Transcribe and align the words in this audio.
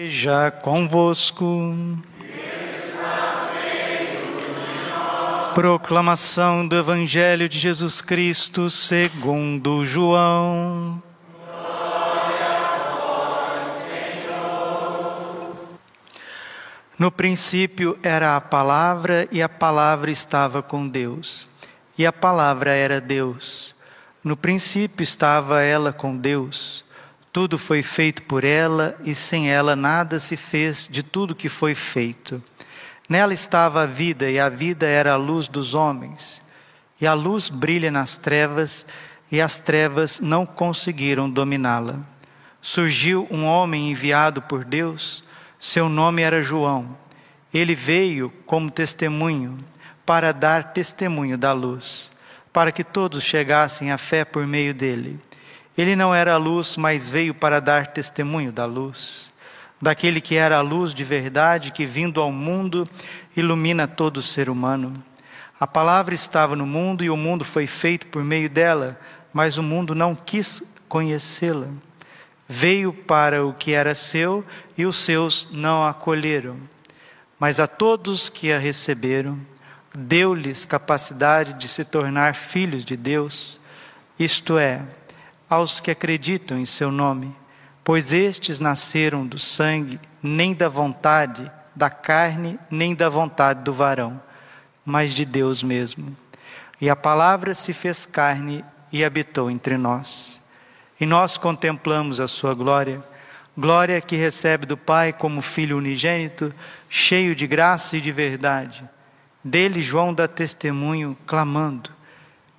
Seja 0.00 0.50
convosco. 0.50 1.44
Proclamação 5.54 6.66
do 6.66 6.74
Evangelho 6.74 7.46
de 7.46 7.58
Jesus 7.58 8.00
Cristo 8.00 8.70
segundo 8.70 9.84
João. 9.84 11.02
No 16.98 17.12
princípio 17.12 17.98
era 18.02 18.36
a 18.36 18.40
palavra 18.40 19.28
e 19.30 19.42
a 19.42 19.50
palavra 19.50 20.10
estava 20.10 20.62
com 20.62 20.88
Deus. 20.88 21.46
E 21.98 22.06
a 22.06 22.12
palavra 22.12 22.74
era 22.74 23.02
Deus. 23.02 23.76
No 24.24 24.34
princípio 24.34 25.04
estava 25.04 25.60
ela 25.60 25.92
com 25.92 26.16
Deus. 26.16 26.88
Tudo 27.32 27.58
foi 27.58 27.82
feito 27.82 28.22
por 28.24 28.42
ela 28.42 28.98
e 29.04 29.14
sem 29.14 29.50
ela 29.50 29.76
nada 29.76 30.18
se 30.18 30.36
fez 30.36 30.88
de 30.90 31.02
tudo 31.02 31.34
que 31.34 31.48
foi 31.48 31.74
feito. 31.76 32.42
Nela 33.08 33.32
estava 33.32 33.82
a 33.82 33.86
vida 33.86 34.28
e 34.28 34.38
a 34.38 34.48
vida 34.48 34.86
era 34.86 35.12
a 35.12 35.16
luz 35.16 35.46
dos 35.46 35.74
homens. 35.74 36.42
E 37.00 37.06
a 37.06 37.14
luz 37.14 37.48
brilha 37.48 37.90
nas 37.90 38.16
trevas 38.16 38.84
e 39.30 39.40
as 39.40 39.60
trevas 39.60 40.18
não 40.20 40.44
conseguiram 40.44 41.30
dominá-la. 41.30 42.00
Surgiu 42.60 43.26
um 43.30 43.46
homem 43.46 43.90
enviado 43.90 44.42
por 44.42 44.64
Deus, 44.64 45.24
seu 45.58 45.88
nome 45.88 46.22
era 46.22 46.42
João. 46.42 46.96
Ele 47.54 47.74
veio 47.74 48.32
como 48.44 48.70
testemunho 48.70 49.56
para 50.04 50.32
dar 50.32 50.72
testemunho 50.72 51.38
da 51.38 51.52
luz, 51.52 52.10
para 52.52 52.72
que 52.72 52.82
todos 52.82 53.22
chegassem 53.22 53.92
à 53.92 53.98
fé 53.98 54.24
por 54.24 54.46
meio 54.46 54.74
dele. 54.74 55.18
Ele 55.80 55.96
não 55.96 56.14
era 56.14 56.34
a 56.34 56.36
luz, 56.36 56.76
mas 56.76 57.08
veio 57.08 57.32
para 57.32 57.58
dar 57.58 57.86
testemunho 57.86 58.52
da 58.52 58.66
luz, 58.66 59.32
daquele 59.80 60.20
que 60.20 60.34
era 60.34 60.58
a 60.58 60.60
luz 60.60 60.92
de 60.92 61.02
verdade, 61.02 61.72
que 61.72 61.86
vindo 61.86 62.20
ao 62.20 62.30
mundo 62.30 62.86
ilumina 63.34 63.88
todo 63.88 64.20
ser 64.20 64.50
humano. 64.50 64.92
A 65.58 65.66
palavra 65.66 66.14
estava 66.14 66.54
no 66.54 66.66
mundo 66.66 67.02
e 67.02 67.08
o 67.08 67.16
mundo 67.16 67.46
foi 67.46 67.66
feito 67.66 68.08
por 68.08 68.22
meio 68.22 68.50
dela, 68.50 69.00
mas 69.32 69.56
o 69.56 69.62
mundo 69.62 69.94
não 69.94 70.14
quis 70.14 70.62
conhecê-la. 70.86 71.68
Veio 72.46 72.92
para 72.92 73.46
o 73.46 73.54
que 73.54 73.72
era 73.72 73.94
seu 73.94 74.44
e 74.76 74.84
os 74.84 74.96
seus 74.96 75.48
não 75.50 75.82
a 75.82 75.88
acolheram. 75.88 76.58
Mas 77.38 77.58
a 77.58 77.66
todos 77.66 78.28
que 78.28 78.52
a 78.52 78.58
receberam, 78.58 79.40
deu-lhes 79.94 80.66
capacidade 80.66 81.54
de 81.54 81.68
se 81.68 81.86
tornar 81.86 82.34
filhos 82.34 82.84
de 82.84 82.98
Deus, 82.98 83.58
isto 84.18 84.58
é, 84.58 84.82
aos 85.50 85.80
que 85.80 85.90
acreditam 85.90 86.56
em 86.56 86.64
seu 86.64 86.92
nome, 86.92 87.34
pois 87.82 88.12
estes 88.12 88.60
nasceram 88.60 89.26
do 89.26 89.38
sangue, 89.38 89.98
nem 90.22 90.54
da 90.54 90.68
vontade 90.68 91.50
da 91.74 91.90
carne, 91.90 92.58
nem 92.70 92.94
da 92.94 93.08
vontade 93.08 93.62
do 93.64 93.72
varão, 93.72 94.20
mas 94.84 95.12
de 95.12 95.24
Deus 95.24 95.62
mesmo. 95.62 96.16
E 96.80 96.88
a 96.88 96.94
palavra 96.94 97.54
se 97.54 97.72
fez 97.72 98.06
carne 98.06 98.64
e 98.92 99.04
habitou 99.04 99.50
entre 99.50 99.76
nós. 99.76 100.40
E 101.00 101.06
nós 101.06 101.38
contemplamos 101.38 102.20
a 102.20 102.28
sua 102.28 102.54
glória, 102.54 103.02
glória 103.56 104.00
que 104.00 104.16
recebe 104.16 104.66
do 104.66 104.76
Pai 104.76 105.12
como 105.12 105.42
Filho 105.42 105.78
unigênito, 105.78 106.54
cheio 106.88 107.34
de 107.34 107.46
graça 107.46 107.96
e 107.96 108.00
de 108.00 108.12
verdade. 108.12 108.84
Dele 109.42 109.82
João 109.82 110.12
dá 110.12 110.28
testemunho, 110.28 111.16
clamando: 111.26 111.90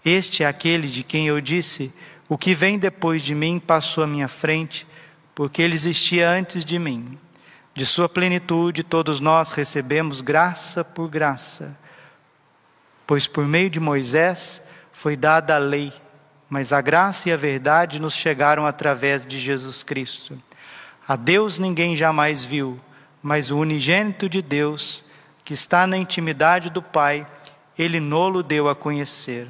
Este 0.04 0.44
é 0.44 0.48
aquele 0.48 0.88
de 0.88 1.04
quem 1.04 1.28
eu 1.28 1.40
disse: 1.40 1.94
o 2.32 2.38
que 2.38 2.56
vem 2.56 2.80
depois 2.80 3.22
de 3.24 3.36
mim 3.36 3.60
passou 3.60 4.06
à 4.06 4.08
minha 4.08 4.30
frente, 4.30 4.88
porque 5.36 5.62
ele 5.62 5.74
existia 5.74 6.30
antes 6.30 6.64
de 6.64 6.80
mim. 6.80 7.20
De 7.74 7.86
sua 7.86 8.08
plenitude, 8.08 8.84
todos 8.84 9.20
nós 9.20 9.52
recebemos 9.52 10.22
graça 10.22 10.82
por 10.82 11.10
graça. 11.10 11.78
Pois 13.06 13.28
por 13.28 13.46
meio 13.46 13.70
de 13.70 13.82
Moisés 13.82 14.64
foi 14.94 15.18
dada 15.18 15.56
a 15.56 15.58
lei, 15.58 15.92
mas 16.50 16.72
a 16.72 16.80
graça 16.80 17.28
e 17.28 17.34
a 17.34 17.36
verdade 17.36 18.00
nos 18.00 18.14
chegaram 18.14 18.66
através 18.66 19.26
de 19.26 19.38
Jesus 19.38 19.84
Cristo. 19.84 20.38
A 21.06 21.18
Deus 21.18 21.60
ninguém 21.60 21.98
jamais 21.98 22.46
viu, 22.46 22.80
mas 23.22 23.52
o 23.52 23.58
unigênito 23.58 24.30
de 24.30 24.42
Deus, 24.42 25.04
que 25.44 25.54
está 25.54 25.86
na 25.86 25.98
intimidade 25.98 26.70
do 26.70 26.82
Pai, 26.82 27.28
ele 27.78 28.00
nolo 28.00 28.42
deu 28.42 28.70
a 28.70 28.76
conhecer. 28.76 29.50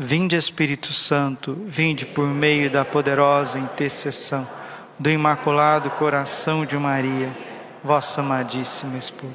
Vinde 0.00 0.36
Espírito 0.36 0.92
Santo, 0.92 1.60
vinde 1.66 2.06
por 2.06 2.28
meio 2.28 2.70
da 2.70 2.84
poderosa 2.84 3.58
intercessão 3.58 4.46
do 4.96 5.10
Imaculado 5.10 5.90
Coração 5.90 6.64
de 6.64 6.76
Maria, 6.78 7.36
vossa 7.82 8.20
amadíssima 8.20 8.96
esposa. 8.96 9.34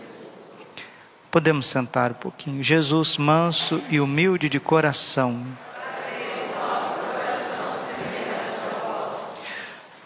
Podemos 1.29 1.65
sentar 1.65 2.11
um 2.11 2.13
pouquinho. 2.13 2.63
Jesus, 2.63 3.17
manso 3.17 3.81
e 3.89 3.99
humilde 3.99 4.47
de 4.47 4.57
coração. 4.57 5.45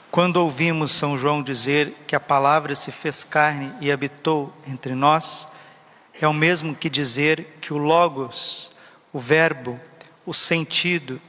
Quando 0.10 0.38
ouvimos 0.38 0.92
São 0.92 1.16
João 1.16 1.44
dizer 1.44 1.94
que 2.08 2.16
a 2.16 2.20
palavra 2.20 2.74
se 2.74 2.92
fez 2.92 3.24
carne 3.24 3.72
e 3.80 3.92
habitou 3.92 4.52
entre 4.68 4.96
nós, 4.96 5.48
é 6.20 6.28
o 6.28 6.34
mesmo 6.34 6.74
que 6.74 6.90
dizer 6.90 7.60
que 7.62 7.72
o 7.72 7.78
Logos, 7.78 8.72
o 9.14 9.20
Verbo, 9.20 9.80
o 10.28 10.34
sentido. 10.34 11.20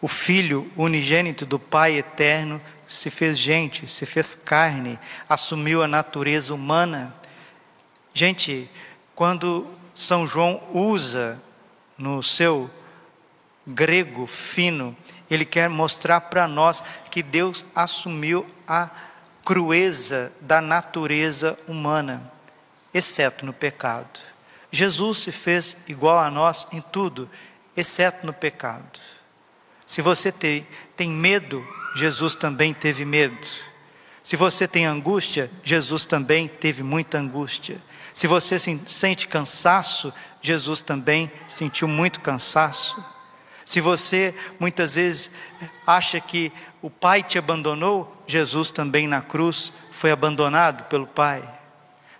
O 0.00 0.08
Filho 0.08 0.72
unigênito 0.76 1.46
do 1.46 1.58
Pai 1.58 1.98
eterno 1.98 2.60
se 2.88 3.10
fez 3.10 3.38
gente, 3.38 3.86
se 3.86 4.04
fez 4.04 4.34
carne, 4.34 4.98
assumiu 5.28 5.82
a 5.82 5.86
natureza 5.86 6.52
humana. 6.52 7.14
Gente, 8.12 8.68
quando 9.14 9.68
São 9.94 10.26
João 10.26 10.62
usa 10.72 11.40
no 11.96 12.22
seu 12.22 12.68
grego 13.66 14.26
fino, 14.26 14.96
ele 15.30 15.44
quer 15.44 15.68
mostrar 15.68 16.22
para 16.22 16.48
nós 16.48 16.82
que 17.10 17.22
Deus 17.22 17.64
assumiu 17.74 18.46
a 18.66 18.90
crueza 19.44 20.32
da 20.40 20.60
natureza 20.60 21.58
humana, 21.68 22.32
exceto 22.92 23.44
no 23.46 23.52
pecado. 23.52 24.20
Jesus 24.70 25.18
se 25.18 25.32
fez 25.32 25.76
igual 25.86 26.18
a 26.18 26.30
nós 26.30 26.66
em 26.72 26.80
tudo, 26.80 27.28
exceto 27.76 28.26
no 28.26 28.32
pecado. 28.32 29.00
Se 29.86 30.00
você 30.00 30.32
tem, 30.32 30.66
tem 30.96 31.10
medo, 31.10 31.66
Jesus 31.94 32.34
também 32.34 32.72
teve 32.72 33.04
medo. 33.04 33.36
Se 34.22 34.36
você 34.36 34.68
tem 34.68 34.86
angústia, 34.86 35.50
Jesus 35.62 36.04
também 36.04 36.48
teve 36.48 36.82
muita 36.82 37.18
angústia. 37.18 37.76
Se 38.14 38.26
você 38.26 38.58
sente 38.58 39.26
cansaço, 39.26 40.12
Jesus 40.40 40.80
também 40.80 41.30
sentiu 41.48 41.88
muito 41.88 42.20
cansaço. 42.20 43.02
Se 43.64 43.80
você 43.80 44.34
muitas 44.58 44.94
vezes 44.94 45.30
acha 45.86 46.20
que 46.20 46.52
o 46.80 46.90
Pai 46.90 47.22
te 47.22 47.38
abandonou, 47.38 48.16
Jesus 48.26 48.70
também 48.70 49.06
na 49.06 49.20
cruz 49.20 49.72
foi 49.90 50.10
abandonado 50.10 50.84
pelo 50.84 51.06
Pai. 51.06 51.42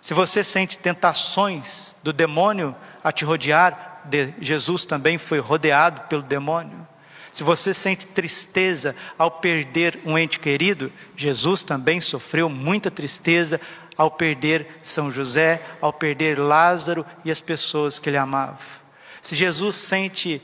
Se 0.01 0.13
você 0.13 0.43
sente 0.43 0.77
tentações 0.77 1.95
do 2.03 2.11
demônio 2.11 2.75
a 3.03 3.11
te 3.11 3.23
rodear, 3.23 3.92
de 4.05 4.33
Jesus 4.39 4.85
também 4.85 5.17
foi 5.17 5.39
rodeado 5.39 6.01
pelo 6.07 6.21
demônio. 6.21 6.87
Se 7.31 7.43
você 7.43 7.73
sente 7.73 8.05
tristeza 8.05 8.95
ao 9.17 9.31
perder 9.31 9.99
um 10.05 10.17
ente 10.17 10.39
querido, 10.39 10.91
Jesus 11.15 11.63
também 11.63 11.99
sofreu 11.99 12.47
muita 12.47 12.91
tristeza 12.91 13.59
ao 13.97 14.11
perder 14.11 14.67
São 14.83 15.11
José, 15.11 15.61
ao 15.81 15.91
perder 15.91 16.37
Lázaro 16.37 17.05
e 17.25 17.31
as 17.31 17.41
pessoas 17.41 17.97
que 17.97 18.09
ele 18.09 18.17
amava. 18.17 18.59
Se 19.21 19.35
Jesus 19.35 19.75
sente 19.75 20.41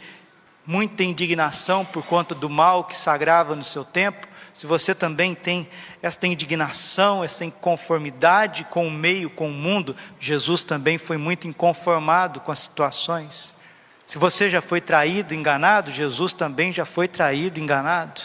muita 0.66 1.04
indignação 1.04 1.84
por 1.84 2.06
conta 2.06 2.34
do 2.34 2.50
mal 2.50 2.84
que 2.84 2.96
sagrava 2.96 3.56
no 3.56 3.64
seu 3.64 3.84
tempo, 3.84 4.28
se 4.60 4.68
você 4.68 4.94
também 4.94 5.34
tem 5.34 5.70
esta 6.02 6.28
indignação, 6.28 7.24
essa 7.24 7.46
inconformidade 7.46 8.66
com 8.66 8.86
o 8.86 8.92
meio, 8.92 9.30
com 9.30 9.48
o 9.48 9.54
mundo, 9.54 9.96
Jesus 10.20 10.66
também 10.66 10.98
foi 10.98 11.16
muito 11.16 11.48
inconformado 11.48 12.42
com 12.42 12.52
as 12.52 12.60
situações. 12.60 13.56
Se 14.06 14.18
você 14.18 14.50
já 14.50 14.60
foi 14.60 14.82
traído, 14.82 15.34
enganado, 15.34 15.90
Jesus 15.92 16.34
também 16.34 16.74
já 16.74 16.84
foi 16.84 17.08
traído, 17.08 17.58
enganado. 17.58 18.20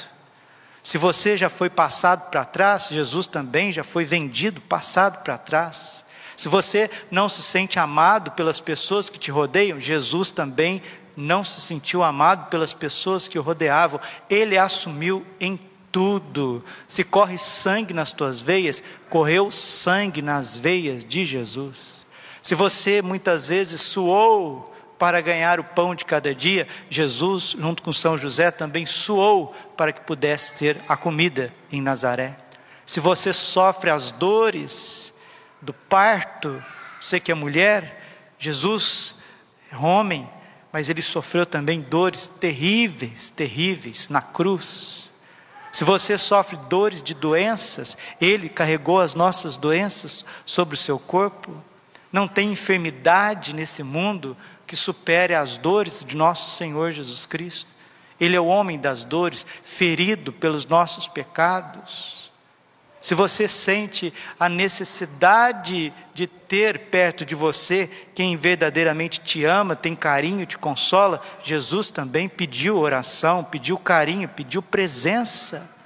Se 0.82 0.98
você 0.98 1.36
já 1.36 1.48
foi 1.48 1.70
passado 1.70 2.28
para 2.30 2.44
trás, 2.44 2.88
Jesus 2.90 3.28
também 3.28 3.70
já 3.70 3.84
foi 3.84 4.04
vendido, 4.04 4.60
passado 4.60 5.22
para 5.22 5.38
trás. 5.38 6.04
Se 6.36 6.48
você 6.48 6.90
não 7.12 7.28
se 7.28 7.44
sente 7.44 7.78
amado 7.78 8.32
pelas 8.32 8.60
pessoas 8.60 9.08
que 9.08 9.20
te 9.20 9.30
rodeiam, 9.30 9.78
Jesus 9.78 10.32
também 10.32 10.82
não 11.16 11.44
se 11.44 11.60
sentiu 11.60 12.02
amado 12.02 12.50
pelas 12.50 12.74
pessoas 12.74 13.28
que 13.28 13.38
o 13.38 13.42
rodeavam. 13.42 14.00
Ele 14.28 14.58
assumiu 14.58 15.24
em 15.38 15.56
tudo. 15.94 16.64
Se 16.88 17.04
corre 17.04 17.38
sangue 17.38 17.94
nas 17.94 18.10
tuas 18.10 18.40
veias, 18.40 18.82
correu 19.08 19.48
sangue 19.52 20.20
nas 20.20 20.58
veias 20.58 21.04
de 21.04 21.24
Jesus. 21.24 22.04
Se 22.42 22.56
você 22.56 23.00
muitas 23.00 23.46
vezes 23.46 23.80
suou 23.80 24.74
para 24.98 25.20
ganhar 25.20 25.60
o 25.60 25.64
pão 25.64 25.94
de 25.94 26.04
cada 26.04 26.34
dia, 26.34 26.66
Jesus, 26.90 27.54
junto 27.56 27.80
com 27.80 27.92
São 27.92 28.18
José, 28.18 28.50
também 28.50 28.84
suou 28.84 29.54
para 29.76 29.92
que 29.92 30.00
pudesse 30.00 30.56
ter 30.58 30.80
a 30.88 30.96
comida 30.96 31.54
em 31.70 31.80
Nazaré. 31.80 32.36
Se 32.84 32.98
você 32.98 33.32
sofre 33.32 33.88
as 33.88 34.10
dores 34.10 35.14
do 35.62 35.72
parto, 35.72 36.60
você 37.00 37.20
que 37.20 37.30
é 37.30 37.34
mulher, 37.36 38.34
Jesus 38.36 39.14
é 39.70 39.76
homem, 39.76 40.28
mas 40.72 40.90
ele 40.90 41.02
sofreu 41.02 41.46
também 41.46 41.80
dores 41.80 42.26
terríveis, 42.26 43.30
terríveis 43.30 44.08
na 44.08 44.20
cruz. 44.20 45.13
Se 45.74 45.82
você 45.82 46.16
sofre 46.16 46.56
dores 46.68 47.02
de 47.02 47.14
doenças, 47.14 47.98
ele 48.20 48.48
carregou 48.48 49.00
as 49.00 49.12
nossas 49.12 49.56
doenças 49.56 50.24
sobre 50.46 50.76
o 50.76 50.78
seu 50.78 51.00
corpo. 51.00 51.52
Não 52.12 52.28
tem 52.28 52.52
enfermidade 52.52 53.52
nesse 53.52 53.82
mundo 53.82 54.36
que 54.68 54.76
supere 54.76 55.34
as 55.34 55.56
dores 55.56 56.04
de 56.04 56.14
nosso 56.14 56.48
Senhor 56.50 56.92
Jesus 56.92 57.26
Cristo. 57.26 57.74
Ele 58.20 58.36
é 58.36 58.40
o 58.40 58.46
homem 58.46 58.78
das 58.78 59.02
dores, 59.02 59.44
ferido 59.64 60.32
pelos 60.32 60.64
nossos 60.64 61.08
pecados. 61.08 62.23
Se 63.04 63.14
você 63.14 63.46
sente 63.46 64.14
a 64.40 64.48
necessidade 64.48 65.92
de 66.14 66.26
ter 66.26 66.86
perto 66.86 67.22
de 67.22 67.34
você 67.34 67.86
quem 68.14 68.34
verdadeiramente 68.34 69.20
te 69.20 69.44
ama, 69.44 69.76
tem 69.76 69.94
carinho, 69.94 70.46
te 70.46 70.56
consola, 70.56 71.20
Jesus 71.42 71.90
também 71.90 72.30
pediu 72.30 72.78
oração, 72.78 73.44
pediu 73.44 73.76
carinho, 73.76 74.26
pediu 74.26 74.62
presença. 74.62 75.76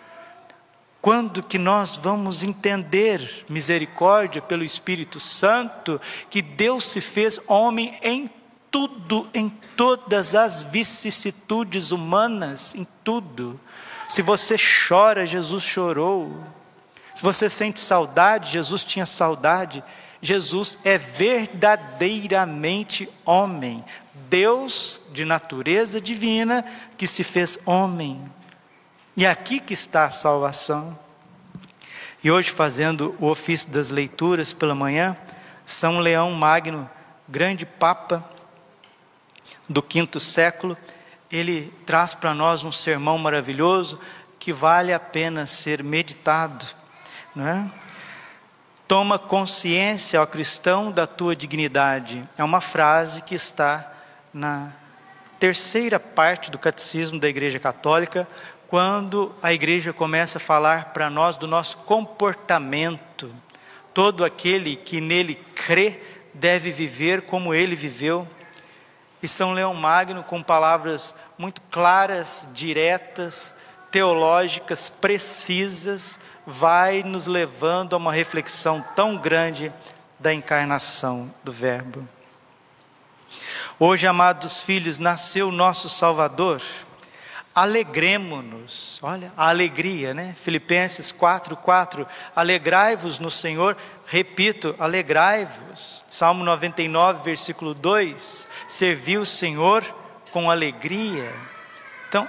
Quando 1.02 1.42
que 1.42 1.58
nós 1.58 1.96
vamos 1.96 2.44
entender 2.44 3.44
misericórdia 3.48 4.40
pelo 4.40 4.62
Espírito 4.62 5.18
Santo, 5.18 6.00
que 6.30 6.40
Deus 6.40 6.86
se 6.86 7.00
fez 7.00 7.40
homem 7.48 7.98
em 8.00 8.30
tudo, 8.70 9.28
em 9.34 9.48
todas 9.76 10.36
as 10.36 10.62
vicissitudes 10.62 11.90
humanas, 11.90 12.76
em 12.76 12.86
tudo. 13.02 13.58
Se 14.08 14.22
você 14.22 14.54
chora, 14.88 15.26
Jesus 15.26 15.64
chorou. 15.64 16.56
Se 17.18 17.24
você 17.24 17.50
sente 17.50 17.80
saudade, 17.80 18.52
Jesus 18.52 18.84
tinha 18.84 19.04
saudade. 19.04 19.82
Jesus 20.22 20.78
é 20.84 20.96
verdadeiramente 20.96 23.08
homem, 23.24 23.84
Deus 24.30 25.00
de 25.10 25.24
natureza 25.24 26.00
divina 26.00 26.64
que 26.96 27.08
se 27.08 27.24
fez 27.24 27.58
homem. 27.66 28.22
E 29.16 29.26
é 29.26 29.30
aqui 29.30 29.58
que 29.58 29.74
está 29.74 30.04
a 30.04 30.10
salvação. 30.10 30.96
E 32.22 32.30
hoje, 32.30 32.50
fazendo 32.50 33.16
o 33.18 33.26
ofício 33.26 33.68
das 33.68 33.90
leituras 33.90 34.52
pela 34.52 34.76
manhã, 34.76 35.16
São 35.66 35.98
Leão 35.98 36.30
Magno, 36.30 36.88
grande 37.28 37.66
Papa, 37.66 38.30
do 39.68 39.82
quinto 39.82 40.20
século, 40.20 40.76
ele 41.28 41.74
traz 41.84 42.14
para 42.14 42.32
nós 42.32 42.62
um 42.62 42.70
sermão 42.70 43.18
maravilhoso 43.18 43.98
que 44.38 44.52
vale 44.52 44.92
a 44.92 45.00
pena 45.00 45.48
ser 45.48 45.82
meditado, 45.82 46.77
não 47.38 47.46
é? 47.46 47.70
Toma 48.88 49.16
consciência, 49.16 50.20
ó 50.20 50.26
cristão, 50.26 50.90
da 50.90 51.06
tua 51.06 51.36
dignidade. 51.36 52.28
É 52.36 52.42
uma 52.42 52.60
frase 52.60 53.22
que 53.22 53.34
está 53.34 53.92
na 54.34 54.72
terceira 55.38 56.00
parte 56.00 56.50
do 56.50 56.58
catecismo 56.58 57.20
da 57.20 57.28
Igreja 57.28 57.60
Católica, 57.60 58.26
quando 58.66 59.32
a 59.40 59.52
igreja 59.52 59.92
começa 59.92 60.38
a 60.38 60.40
falar 60.40 60.86
para 60.86 61.08
nós 61.08 61.36
do 61.36 61.46
nosso 61.46 61.76
comportamento. 61.78 63.32
Todo 63.94 64.24
aquele 64.24 64.74
que 64.74 65.00
nele 65.00 65.36
crê 65.54 66.02
deve 66.34 66.72
viver 66.72 67.22
como 67.22 67.54
ele 67.54 67.76
viveu. 67.76 68.28
E 69.22 69.28
São 69.28 69.52
Leão 69.52 69.74
Magno, 69.74 70.24
com 70.24 70.42
palavras 70.42 71.14
muito 71.38 71.60
claras, 71.70 72.48
diretas, 72.52 73.54
teológicas, 73.90 74.88
precisas, 74.88 76.20
vai 76.48 77.02
nos 77.02 77.26
levando 77.26 77.92
a 77.92 77.98
uma 77.98 78.10
reflexão 78.10 78.82
tão 78.96 79.18
grande 79.18 79.70
da 80.18 80.32
encarnação 80.32 81.32
do 81.44 81.52
Verbo. 81.52 82.08
Hoje, 83.78 84.06
amados 84.06 84.62
filhos, 84.62 84.98
nasceu 84.98 85.52
nosso 85.52 85.90
Salvador. 85.90 86.62
Alegremos-nos, 87.54 88.98
olha, 89.02 89.30
a 89.36 89.50
alegria, 89.50 90.14
né? 90.14 90.34
Filipenses 90.42 91.12
4, 91.12 91.54
4. 91.54 92.06
Alegrai-vos 92.34 93.18
no 93.18 93.30
Senhor, 93.30 93.76
repito, 94.06 94.74
alegrai-vos. 94.78 96.02
Salmo 96.08 96.42
99, 96.44 97.22
versículo 97.24 97.74
2 97.74 98.48
servir 98.66 99.18
o 99.18 99.26
Senhor 99.26 99.84
com 100.32 100.50
alegria. 100.50 101.30
Então, 102.08 102.26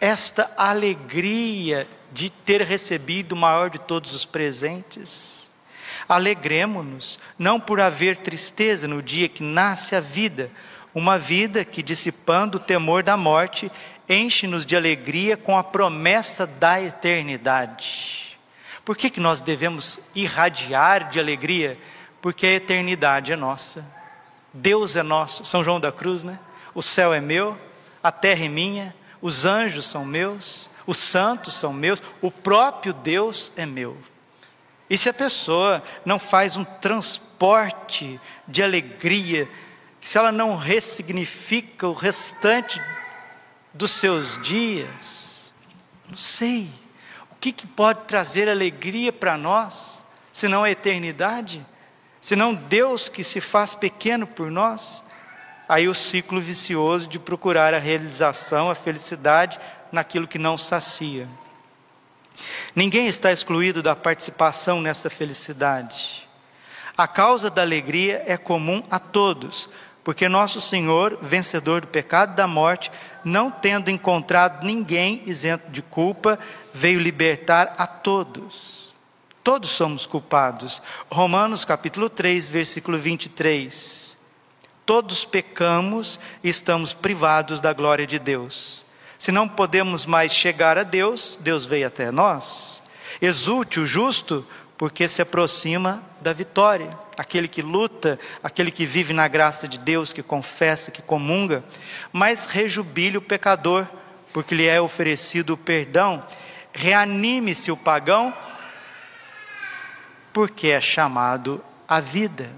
esta 0.00 0.52
alegria 0.56 1.86
de 2.12 2.30
ter 2.30 2.62
recebido 2.62 3.32
o 3.32 3.36
maior 3.36 3.70
de 3.70 3.78
todos 3.78 4.14
os 4.14 4.24
presentes, 4.24 5.48
alegremos-nos, 6.08 7.18
não 7.38 7.60
por 7.60 7.80
haver 7.80 8.16
tristeza 8.18 8.88
no 8.88 9.02
dia 9.02 9.28
que 9.28 9.42
nasce 9.42 9.94
a 9.94 10.00
vida, 10.00 10.50
uma 10.94 11.18
vida 11.18 11.64
que, 11.64 11.82
dissipando 11.82 12.58
o 12.58 12.60
temor 12.60 13.02
da 13.02 13.16
morte, 13.16 13.70
enche-nos 14.08 14.66
de 14.66 14.74
alegria 14.74 15.36
com 15.36 15.56
a 15.56 15.62
promessa 15.62 16.46
da 16.46 16.82
eternidade. 16.82 18.36
Por 18.84 18.96
que, 18.96 19.08
que 19.08 19.20
nós 19.20 19.40
devemos 19.40 20.00
irradiar 20.14 21.10
de 21.10 21.20
alegria? 21.20 21.78
Porque 22.20 22.46
a 22.46 22.54
eternidade 22.54 23.32
é 23.32 23.36
nossa. 23.36 23.88
Deus 24.52 24.96
é 24.96 25.02
nosso, 25.02 25.44
São 25.44 25.62
João 25.62 25.78
da 25.78 25.92
Cruz, 25.92 26.24
né? 26.24 26.40
O 26.74 26.82
céu 26.82 27.14
é 27.14 27.20
meu, 27.20 27.58
a 28.02 28.10
terra 28.10 28.44
é 28.44 28.48
minha, 28.48 28.94
os 29.20 29.44
anjos 29.44 29.86
são 29.86 30.04
meus, 30.04 30.69
os 30.90 30.98
santos 30.98 31.54
são 31.54 31.72
meus, 31.72 32.02
o 32.20 32.30
próprio 32.30 32.92
Deus 32.92 33.52
é 33.56 33.64
meu. 33.64 33.96
E 34.88 34.98
se 34.98 35.08
a 35.08 35.14
pessoa 35.14 35.82
não 36.04 36.18
faz 36.18 36.56
um 36.56 36.64
transporte 36.64 38.20
de 38.48 38.62
alegria, 38.62 39.48
se 40.00 40.18
ela 40.18 40.32
não 40.32 40.56
ressignifica 40.56 41.86
o 41.86 41.92
restante 41.92 42.80
dos 43.72 43.92
seus 43.92 44.36
dias, 44.38 45.52
não 46.08 46.18
sei, 46.18 46.68
o 47.30 47.36
que, 47.36 47.52
que 47.52 47.66
pode 47.66 48.00
trazer 48.00 48.48
alegria 48.48 49.12
para 49.12 49.38
nós, 49.38 50.04
senão 50.32 50.64
a 50.64 50.70
eternidade? 50.70 51.64
senão 52.20 52.54
Deus 52.54 53.08
que 53.08 53.24
se 53.24 53.40
faz 53.40 53.74
pequeno 53.74 54.26
por 54.26 54.50
nós, 54.50 55.02
aí 55.68 55.88
o 55.88 55.94
ciclo 55.94 56.40
vicioso 56.40 57.08
de 57.08 57.18
procurar 57.18 57.72
a 57.72 57.78
realização, 57.78 58.68
a 58.68 58.74
felicidade 58.74 59.58
naquilo 59.92 60.28
que 60.28 60.38
não 60.38 60.56
sacia. 60.56 61.28
Ninguém 62.74 63.06
está 63.08 63.32
excluído 63.32 63.82
da 63.82 63.96
participação 63.96 64.80
nessa 64.80 65.10
felicidade. 65.10 66.28
A 66.96 67.08
causa 67.08 67.50
da 67.50 67.62
alegria 67.62 68.22
é 68.26 68.36
comum 68.36 68.82
a 68.90 68.98
todos, 68.98 69.70
porque 70.04 70.28
nosso 70.28 70.60
Senhor, 70.60 71.18
vencedor 71.20 71.82
do 71.82 71.86
pecado 71.88 72.32
e 72.32 72.36
da 72.36 72.46
morte, 72.46 72.90
não 73.24 73.50
tendo 73.50 73.90
encontrado 73.90 74.64
ninguém 74.64 75.22
isento 75.26 75.70
de 75.70 75.82
culpa, 75.82 76.38
veio 76.72 77.00
libertar 77.00 77.74
a 77.76 77.86
todos. 77.86 78.94
Todos 79.42 79.70
somos 79.70 80.06
culpados. 80.06 80.82
Romanos 81.10 81.64
capítulo 81.64 82.10
3, 82.10 82.48
versículo 82.48 82.98
23. 82.98 84.16
Todos 84.84 85.24
pecamos 85.24 86.20
e 86.42 86.48
estamos 86.48 86.92
privados 86.92 87.60
da 87.60 87.72
glória 87.72 88.06
de 88.06 88.18
Deus. 88.18 88.84
Se 89.20 89.30
não 89.30 89.46
podemos 89.46 90.06
mais 90.06 90.32
chegar 90.32 90.78
a 90.78 90.82
Deus, 90.82 91.38
Deus 91.38 91.66
veio 91.66 91.86
até 91.86 92.10
nós. 92.10 92.82
Exulte 93.20 93.78
o 93.78 93.84
justo, 93.84 94.46
porque 94.78 95.06
se 95.06 95.20
aproxima 95.20 96.02
da 96.22 96.32
vitória. 96.32 96.98
Aquele 97.18 97.46
que 97.46 97.60
luta, 97.60 98.18
aquele 98.42 98.70
que 98.70 98.86
vive 98.86 99.12
na 99.12 99.28
graça 99.28 99.68
de 99.68 99.76
Deus, 99.76 100.10
que 100.10 100.22
confessa, 100.22 100.90
que 100.90 101.02
comunga. 101.02 101.62
Mas 102.10 102.46
rejubile 102.46 103.18
o 103.18 103.22
pecador, 103.22 103.86
porque 104.32 104.54
lhe 104.54 104.66
é 104.66 104.80
oferecido 104.80 105.52
o 105.52 105.58
perdão. 105.58 106.26
Reanime-se 106.72 107.70
o 107.70 107.76
pagão, 107.76 108.32
porque 110.32 110.68
é 110.68 110.80
chamado 110.80 111.62
à 111.86 112.00
vida. 112.00 112.50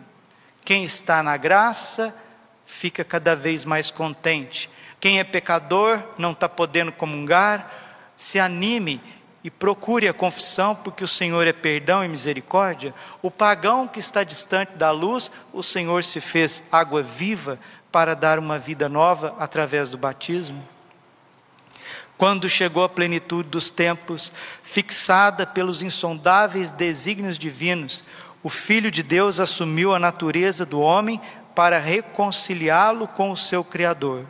Quem 0.65 0.85
está 0.85 1.25
na 1.25 1.37
graça 1.37 2.17
fica 2.65 3.03
cada 3.03 3.35
vez 3.35 3.65
mais 3.65 3.91
contente. 3.91 4.71
Quem 5.03 5.19
é 5.19 5.25
pecador 5.25 6.01
não 6.17 6.31
está 6.31 6.49
podendo 6.49 6.93
comungar, 6.93 7.67
se 8.15 8.39
anime 8.39 9.03
e 9.43 9.51
procure 9.51 10.07
a 10.07 10.15
confissão, 10.15 10.77
porque 10.77 11.03
o 11.03 11.09
Senhor 11.09 11.45
é 11.45 11.53
perdão 11.53 12.05
e 12.05 12.09
misericórdia. 12.09 12.95
O 13.21 13.29
pagão 13.29 13.89
que 13.89 13.99
está 13.99 14.23
distante 14.23 14.77
da 14.77 14.93
luz, 14.93 15.29
o 15.53 15.61
Senhor 15.61 16.05
se 16.05 16.21
fez 16.21 16.63
água 16.71 17.03
viva 17.03 17.59
para 17.91 18.15
dar 18.15 18.39
uma 18.39 18.61
vida 18.61 18.89
nova 18.89 19.35
através 19.41 19.91
do 19.91 19.99
batismo. 19.99 20.63
Quando 22.17 22.49
chegou 22.49 22.85
a 22.85 22.89
plenitude 22.89 23.49
dos 23.49 23.71
tempos, 23.71 24.33
fixada 24.63 25.45
pelos 25.45 25.83
insondáveis 25.83 26.71
desígnios 26.71 27.37
divinos, 27.37 28.05
o 28.41 28.49
Filho 28.49 28.89
de 28.89 29.03
Deus 29.03 29.41
assumiu 29.41 29.93
a 29.93 29.99
natureza 29.99 30.65
do 30.65 30.79
homem 30.79 31.21
para 31.57 31.81
reconciliá-lo 31.81 33.09
com 33.09 33.33
o 33.33 33.37
seu 33.37 33.65
Criador, 33.65 34.27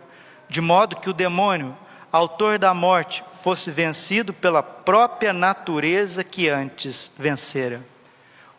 de 0.53 0.61
modo 0.61 0.97
que 0.97 1.09
o 1.09 1.15
demônio, 1.15 1.75
autor 2.13 2.59
da 2.59 2.75
morte, 2.75 3.25
fosse 3.43 3.71
vencido 3.71 4.35
pela 4.35 4.63
própria 4.63 5.33
natureza 5.33 6.23
que 6.23 6.47
antes 6.47 7.11
vencera. 7.17 7.83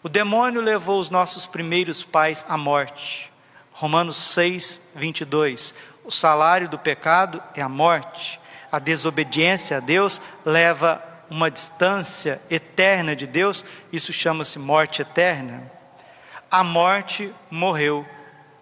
O 0.02 0.10
demônio 0.10 0.60
levou 0.60 1.00
os 1.00 1.12
nossos 1.12 1.46
primeiros 1.46 2.04
pais 2.04 2.44
à 2.50 2.58
morte. 2.58 3.32
Romanos 3.72 4.18
6, 4.18 4.82
22. 4.96 5.76
O 6.04 6.10
salário 6.10 6.68
do 6.68 6.80
pecado 6.80 7.40
é 7.54 7.62
a 7.62 7.70
morte. 7.70 8.40
A 8.72 8.80
desobediência 8.80 9.78
a 9.78 9.80
Deus 9.80 10.20
leva 10.44 11.00
uma 11.30 11.52
distância 11.52 12.42
eterna 12.50 13.16
de 13.16 13.28
Deus, 13.28 13.64
isso 13.92 14.12
chama-se 14.12 14.58
morte 14.58 15.04
eterna. 15.04 15.72
A 16.50 16.64
morte 16.64 17.32
morreu 17.52 18.04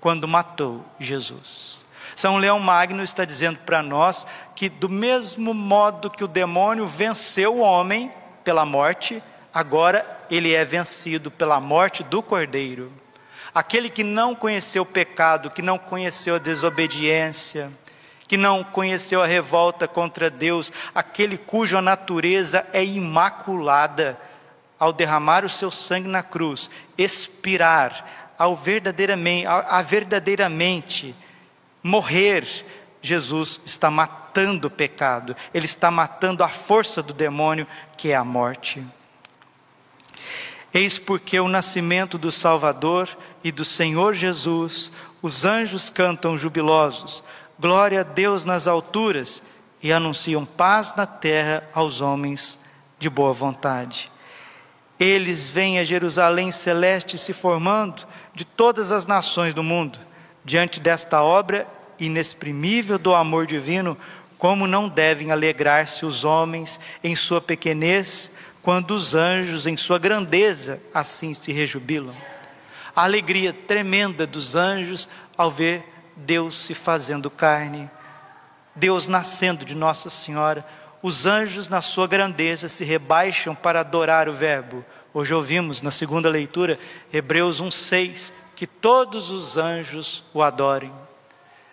quando 0.02 0.28
matou 0.28 0.86
Jesus. 1.00 1.81
São 2.16 2.38
Leão 2.38 2.60
Magno 2.60 3.04
está 3.04 3.26
dizendo 3.26 3.60
para 3.60 3.82
nós 3.82 4.26
que, 4.56 4.70
do 4.70 4.90
mesmo 4.90 5.54
modo 5.54 6.10
que 6.10 6.24
o 6.24 6.28
demônio 6.28 6.86
venceu 6.86 7.58
o 7.58 7.62
homem 7.62 8.12
pela 8.44 8.66
morte, 8.66 9.22
agora 9.54 10.06
ele 10.30 10.54
é 10.54 10.64
vencido 10.64 11.30
pela 11.32 11.60
morte 11.60 12.04
do 12.04 12.22
cordeiro. 12.22 12.92
Aquele 13.54 13.90
que 13.90 14.04
não 14.04 14.34
conheceu 14.34 14.84
o 14.84 14.86
pecado, 14.86 15.50
que 15.50 15.62
não 15.62 15.78
conheceu 15.78 16.36
a 16.36 16.40
desobediência, 16.40 17.72
que 18.28 18.38
não 18.38 18.64
conheceu 18.64 19.22
a 19.22 19.28
revolta 19.28 19.90
contra 19.90 20.30
Deus, 20.30 20.72
aquele 20.96 21.38
cuja 21.38 21.82
natureza 21.82 22.66
é 22.72 22.84
imaculada, 22.84 24.18
ao 24.80 24.92
derramar 24.92 25.46
o 25.46 25.50
seu 25.50 25.70
sangue 25.70 26.08
na 26.08 26.24
cruz, 26.24 26.68
expirar, 26.98 28.34
ao 28.36 28.56
verdadeiramente, 28.56 29.46
a, 29.46 29.80
verdadeiramente 29.84 31.16
morrer, 31.84 32.66
Jesus 33.02 33.62
está 33.66 33.90
matando 33.90 34.68
o 34.68 34.72
pecado, 34.72 35.36
ele 35.54 35.66
está 35.66 35.90
matando 35.90 36.44
a 36.44 36.50
força 36.50 37.02
do 37.02 37.14
demônio, 37.14 37.68
que 37.98 38.12
é 38.12 38.16
a 38.16 38.24
morte. 38.24 38.86
Eis 40.74 40.98
porque 40.98 41.40
o 41.40 41.50
nascimento 41.50 42.18
do 42.18 42.32
Salvador 42.32 43.10
e 43.44 43.52
do 43.52 43.66
Senhor 43.66 44.14
Jesus, 44.14 44.92
os 45.22 45.44
anjos 45.44 45.90
cantam 45.90 46.38
jubilosos, 46.38 47.24
glória 47.60 48.02
a 48.02 48.04
Deus 48.04 48.46
nas 48.46 48.68
alturas, 48.68 49.44
e 49.84 49.92
anunciam 49.92 50.46
paz 50.46 50.94
na 50.96 51.06
terra 51.06 51.64
aos 51.74 52.02
homens 52.02 52.60
de 53.00 53.10
boa 53.10 53.34
vontade. 53.34 54.12
Eles 55.00 55.50
vêm 55.50 55.80
a 55.80 55.84
Jerusalém 55.84 56.52
celeste 56.52 57.18
se 57.18 57.34
formando 57.34 58.06
de 58.36 58.46
todas 58.46 58.92
as 58.92 59.08
nações 59.08 59.54
do 59.54 59.64
mundo, 59.64 60.00
diante 60.44 60.80
desta 60.80 61.22
obra 61.22 61.68
inexprimível 62.00 62.98
do 62.98 63.14
amor 63.14 63.46
divino, 63.46 63.98
como 64.38 64.66
não 64.66 64.90
devem 64.90 65.32
alegrar-se 65.32 66.06
os 66.06 66.24
homens 66.24 66.80
em 67.04 67.16
sua 67.16 67.40
pequenez, 67.40 68.32
quando 68.62 68.92
os 68.92 69.14
anjos 69.14 69.68
em 69.68 69.78
sua 69.78 70.00
grandeza 70.00 70.82
assim 70.94 71.34
se 71.34 71.52
rejubilam. 71.52 72.16
A 72.96 73.04
alegria 73.04 73.54
tremenda 73.54 74.26
dos 74.28 74.56
anjos 74.56 75.08
ao 75.38 75.50
ver 75.50 75.84
Deus 76.16 76.66
se 76.66 76.74
fazendo 76.74 77.30
carne, 77.30 77.90
Deus 78.76 79.08
nascendo 79.08 79.66
de 79.66 79.76
Nossa 79.76 80.10
Senhora, 80.10 80.66
os 81.02 81.26
anjos 81.26 81.68
na 81.68 81.82
sua 81.82 82.08
grandeza 82.08 82.70
se 82.70 82.84
rebaixam 82.84 83.56
para 83.56 83.80
adorar 83.80 84.30
o 84.30 84.34
Verbo. 84.34 84.86
Hoje 85.14 85.34
ouvimos 85.34 85.82
na 85.82 85.92
segunda 85.92 86.30
leitura, 86.30 86.80
Hebreus 87.12 87.62
1,6, 87.62 88.32
que 88.62 88.68
todos 88.68 89.32
os 89.32 89.58
anjos 89.58 90.24
o 90.32 90.44
adorem 90.44 90.94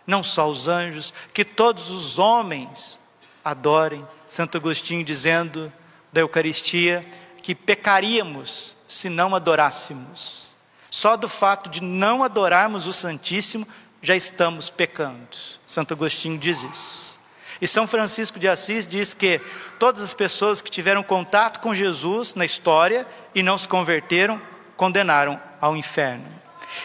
não 0.06 0.22
só 0.22 0.48
os 0.48 0.68
anjos, 0.68 1.12
que 1.34 1.44
todos 1.44 1.90
os 1.90 2.18
homens 2.18 2.98
adorem. 3.44 4.08
Santo 4.26 4.56
Agostinho 4.56 5.04
dizendo 5.04 5.70
da 6.10 6.22
Eucaristia 6.22 7.04
que 7.42 7.54
pecaríamos 7.54 8.74
se 8.86 9.10
não 9.10 9.34
adorássemos. 9.34 10.54
Só 10.90 11.14
do 11.14 11.28
fato 11.28 11.68
de 11.68 11.82
não 11.82 12.24
adorarmos 12.24 12.86
o 12.86 12.92
Santíssimo 12.94 13.68
já 14.00 14.16
estamos 14.16 14.70
pecando. 14.70 15.36
Santo 15.66 15.92
Agostinho 15.92 16.38
diz 16.38 16.62
isso. 16.62 17.18
E 17.60 17.68
São 17.68 17.86
Francisco 17.86 18.38
de 18.38 18.48
Assis 18.48 18.86
diz 18.86 19.12
que 19.12 19.42
todas 19.78 20.00
as 20.00 20.14
pessoas 20.14 20.62
que 20.62 20.70
tiveram 20.70 21.02
contato 21.02 21.60
com 21.60 21.74
Jesus 21.74 22.34
na 22.34 22.46
história 22.46 23.06
e 23.34 23.42
não 23.42 23.58
se 23.58 23.68
converteram, 23.68 24.40
condenaram 24.74 25.38
ao 25.60 25.76
inferno. 25.76 26.37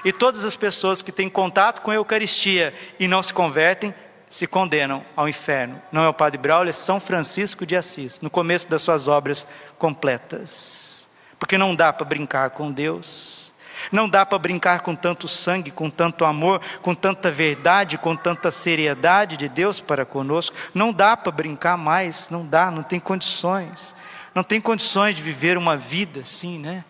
E 0.04 0.12
todas 0.12 0.44
as 0.44 0.56
pessoas 0.56 1.02
que 1.02 1.12
têm 1.12 1.30
contato 1.30 1.82
com 1.82 1.92
a 1.92 1.96
Eucaristia 1.96 2.74
e 3.00 3.08
não 3.08 3.22
se 3.22 3.34
convertem, 3.34 3.94
se 4.30 4.48
condenam 4.48 5.04
ao 5.16 5.30
inferno. 5.30 5.82
Não 5.92 6.04
é 6.04 6.10
o 6.10 6.14
Padre 6.14 6.40
Braulio, 6.40 6.70
é 6.70 6.74
São 6.74 7.00
Francisco 7.00 7.66
de 7.66 7.76
Assis, 7.76 8.20
no 8.22 8.30
começo 8.30 8.68
das 8.68 8.82
suas 8.82 9.08
obras 9.08 9.48
completas. 9.78 11.08
Porque 11.38 11.58
não 11.58 11.76
dá 11.76 11.94
para 11.94 12.06
brincar 12.06 12.50
com 12.52 12.72
Deus, 12.72 13.44
não 13.92 14.08
dá 14.08 14.26
para 14.26 14.40
brincar 14.40 14.82
com 14.82 14.96
tanto 14.96 15.28
sangue, 15.28 15.72
com 15.72 15.90
tanto 15.90 16.26
amor, 16.26 16.62
com 16.82 16.96
tanta 16.96 17.30
verdade, 17.30 17.98
com 17.98 18.16
tanta 18.16 18.50
seriedade 18.50 19.38
de 19.38 19.50
Deus 19.50 19.82
para 19.82 20.06
conosco. 20.06 20.56
Não 20.74 20.94
dá 20.94 21.18
para 21.18 21.32
brincar 21.32 21.78
mais, 21.78 22.30
não 22.30 22.46
dá, 22.46 22.72
não 22.72 22.84
tem 22.84 23.00
condições. 23.00 23.94
Não 24.34 24.44
tem 24.44 24.60
condições 24.60 25.16
de 25.16 25.22
viver 25.22 25.58
uma 25.58 25.78
vida 25.78 26.22
assim, 26.22 26.58
né? 26.60 26.84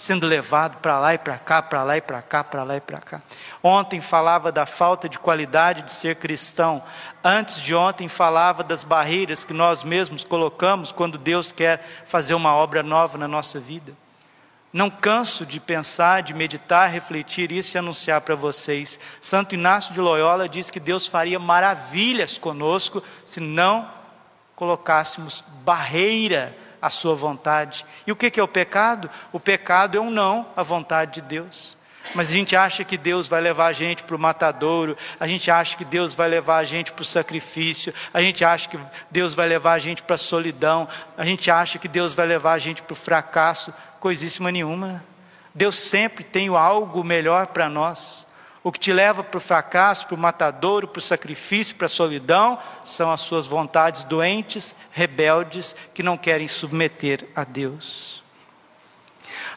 Sendo 0.00 0.26
levado 0.26 0.78
para 0.78 0.98
lá 0.98 1.12
e 1.12 1.18
para 1.18 1.36
cá, 1.36 1.60
para 1.60 1.82
lá 1.82 1.94
e 1.94 2.00
para 2.00 2.22
cá, 2.22 2.42
para 2.42 2.62
lá 2.62 2.74
e 2.74 2.80
para 2.80 3.00
cá. 3.00 3.20
Ontem 3.62 4.00
falava 4.00 4.50
da 4.50 4.64
falta 4.64 5.06
de 5.10 5.18
qualidade 5.18 5.82
de 5.82 5.92
ser 5.92 6.16
cristão. 6.16 6.82
Antes 7.22 7.60
de 7.60 7.74
ontem 7.74 8.08
falava 8.08 8.64
das 8.64 8.82
barreiras 8.82 9.44
que 9.44 9.52
nós 9.52 9.84
mesmos 9.84 10.24
colocamos 10.24 10.90
quando 10.90 11.18
Deus 11.18 11.52
quer 11.52 11.86
fazer 12.06 12.32
uma 12.32 12.54
obra 12.54 12.82
nova 12.82 13.18
na 13.18 13.28
nossa 13.28 13.60
vida. 13.60 13.92
Não 14.72 14.88
canso 14.88 15.44
de 15.44 15.60
pensar, 15.60 16.22
de 16.22 16.32
meditar, 16.32 16.88
refletir 16.88 17.52
isso 17.52 17.76
e 17.76 17.78
anunciar 17.78 18.22
para 18.22 18.34
vocês. 18.34 18.98
Santo 19.20 19.54
Inácio 19.54 19.92
de 19.92 20.00
Loyola 20.00 20.48
diz 20.48 20.70
que 20.70 20.80
Deus 20.80 21.06
faria 21.06 21.38
maravilhas 21.38 22.38
conosco 22.38 23.02
se 23.22 23.38
não 23.38 23.86
colocássemos 24.56 25.44
barreira 25.62 26.56
a 26.80 26.90
sua 26.90 27.14
vontade. 27.14 27.84
E 28.06 28.12
o 28.12 28.16
que 28.16 28.38
é 28.38 28.42
o 28.42 28.48
pecado? 28.48 29.10
O 29.32 29.40
pecado 29.40 29.96
é 29.96 30.00
um 30.00 30.10
não 30.10 30.46
à 30.56 30.62
vontade 30.62 31.14
de 31.14 31.22
Deus. 31.22 31.78
Mas 32.14 32.30
a 32.30 32.32
gente 32.32 32.56
acha 32.56 32.82
que 32.82 32.96
Deus 32.96 33.28
vai 33.28 33.40
levar 33.40 33.66
a 33.66 33.72
gente 33.72 34.02
para 34.02 34.16
o 34.16 34.18
matadouro, 34.18 34.96
a 35.18 35.28
gente 35.28 35.50
acha 35.50 35.76
que 35.76 35.84
Deus 35.84 36.12
vai 36.12 36.28
levar 36.28 36.58
a 36.58 36.64
gente 36.64 36.92
para 36.92 37.02
o 37.02 37.04
sacrifício, 37.04 37.94
a 38.12 38.20
gente 38.20 38.44
acha 38.44 38.68
que 38.68 38.78
Deus 39.10 39.34
vai 39.34 39.46
levar 39.46 39.74
a 39.74 39.78
gente 39.78 40.02
para 40.02 40.14
a 40.14 40.18
solidão, 40.18 40.88
a 41.16 41.24
gente 41.24 41.50
acha 41.50 41.78
que 41.78 41.86
Deus 41.86 42.14
vai 42.14 42.26
levar 42.26 42.52
a 42.54 42.58
gente 42.58 42.82
para 42.82 42.92
o 42.92 42.96
fracasso, 42.96 43.72
coisíssima 44.00 44.50
nenhuma. 44.50 45.04
Deus 45.54 45.76
sempre 45.76 46.24
tem 46.24 46.48
algo 46.48 47.04
melhor 47.04 47.48
para 47.48 47.68
nós. 47.68 48.26
O 48.62 48.70
que 48.70 48.78
te 48.78 48.92
leva 48.92 49.24
para 49.24 49.38
o 49.38 49.40
fracasso, 49.40 50.06
para 50.06 50.14
o 50.14 50.18
matadouro, 50.18 50.86
para 50.86 50.98
o 50.98 51.02
sacrifício, 51.02 51.74
para 51.76 51.86
a 51.86 51.88
solidão, 51.88 52.58
são 52.84 53.10
as 53.10 53.22
suas 53.22 53.46
vontades 53.46 54.02
doentes, 54.02 54.74
rebeldes, 54.92 55.74
que 55.94 56.02
não 56.02 56.18
querem 56.18 56.46
submeter 56.46 57.26
a 57.34 57.42
Deus. 57.42 58.22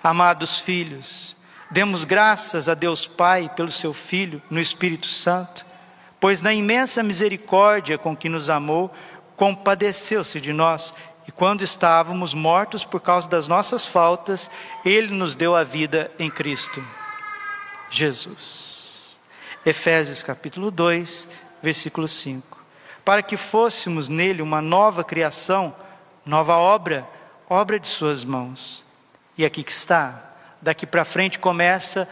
Amados 0.02 0.60
filhos, 0.60 1.36
demos 1.70 2.06
graças 2.06 2.70
a 2.70 2.74
Deus 2.74 3.06
Pai 3.06 3.52
pelo 3.56 3.72
seu 3.72 3.94
Filho 3.94 4.42
no 4.50 4.60
Espírito 4.60 5.08
Santo, 5.08 5.66
pois 6.20 6.42
na 6.42 6.54
imensa 6.54 7.04
misericórdia 7.04 7.98
com 7.98 8.16
que 8.16 8.30
nos 8.30 8.50
amou, 8.50 8.94
compadeceu-se 9.36 10.40
de 10.40 10.54
nós 10.54 10.94
e 11.28 11.32
quando 11.32 11.62
estávamos 11.62 12.34
mortos 12.34 12.86
por 12.86 13.02
causa 13.02 13.28
das 13.28 13.48
nossas 13.48 13.86
faltas, 13.86 14.50
Ele 14.86 15.14
nos 15.14 15.36
deu 15.36 15.56
a 15.56 15.64
vida 15.64 16.12
em 16.20 16.30
Cristo 16.30 16.84
Jesus. 17.90 18.73
Efésios 19.66 20.22
capítulo 20.22 20.70
2, 20.70 21.30
versículo 21.62 22.06
5. 22.06 22.62
Para 23.06 23.24
que 23.24 23.38
fôssemos 23.38 24.10
nele 24.10 24.42
uma 24.42 24.62
nova 24.62 25.04
criação, 25.04 25.74
nova 26.26 26.58
obra, 26.58 27.08
obra 27.50 27.80
de 27.80 27.88
suas 27.88 28.26
mãos. 28.26 28.86
E 29.38 29.46
aqui 29.46 29.64
que 29.64 29.72
está. 29.72 30.32
Daqui 30.62 30.86
para 30.86 31.06
frente 31.06 31.40
começa 31.40 32.10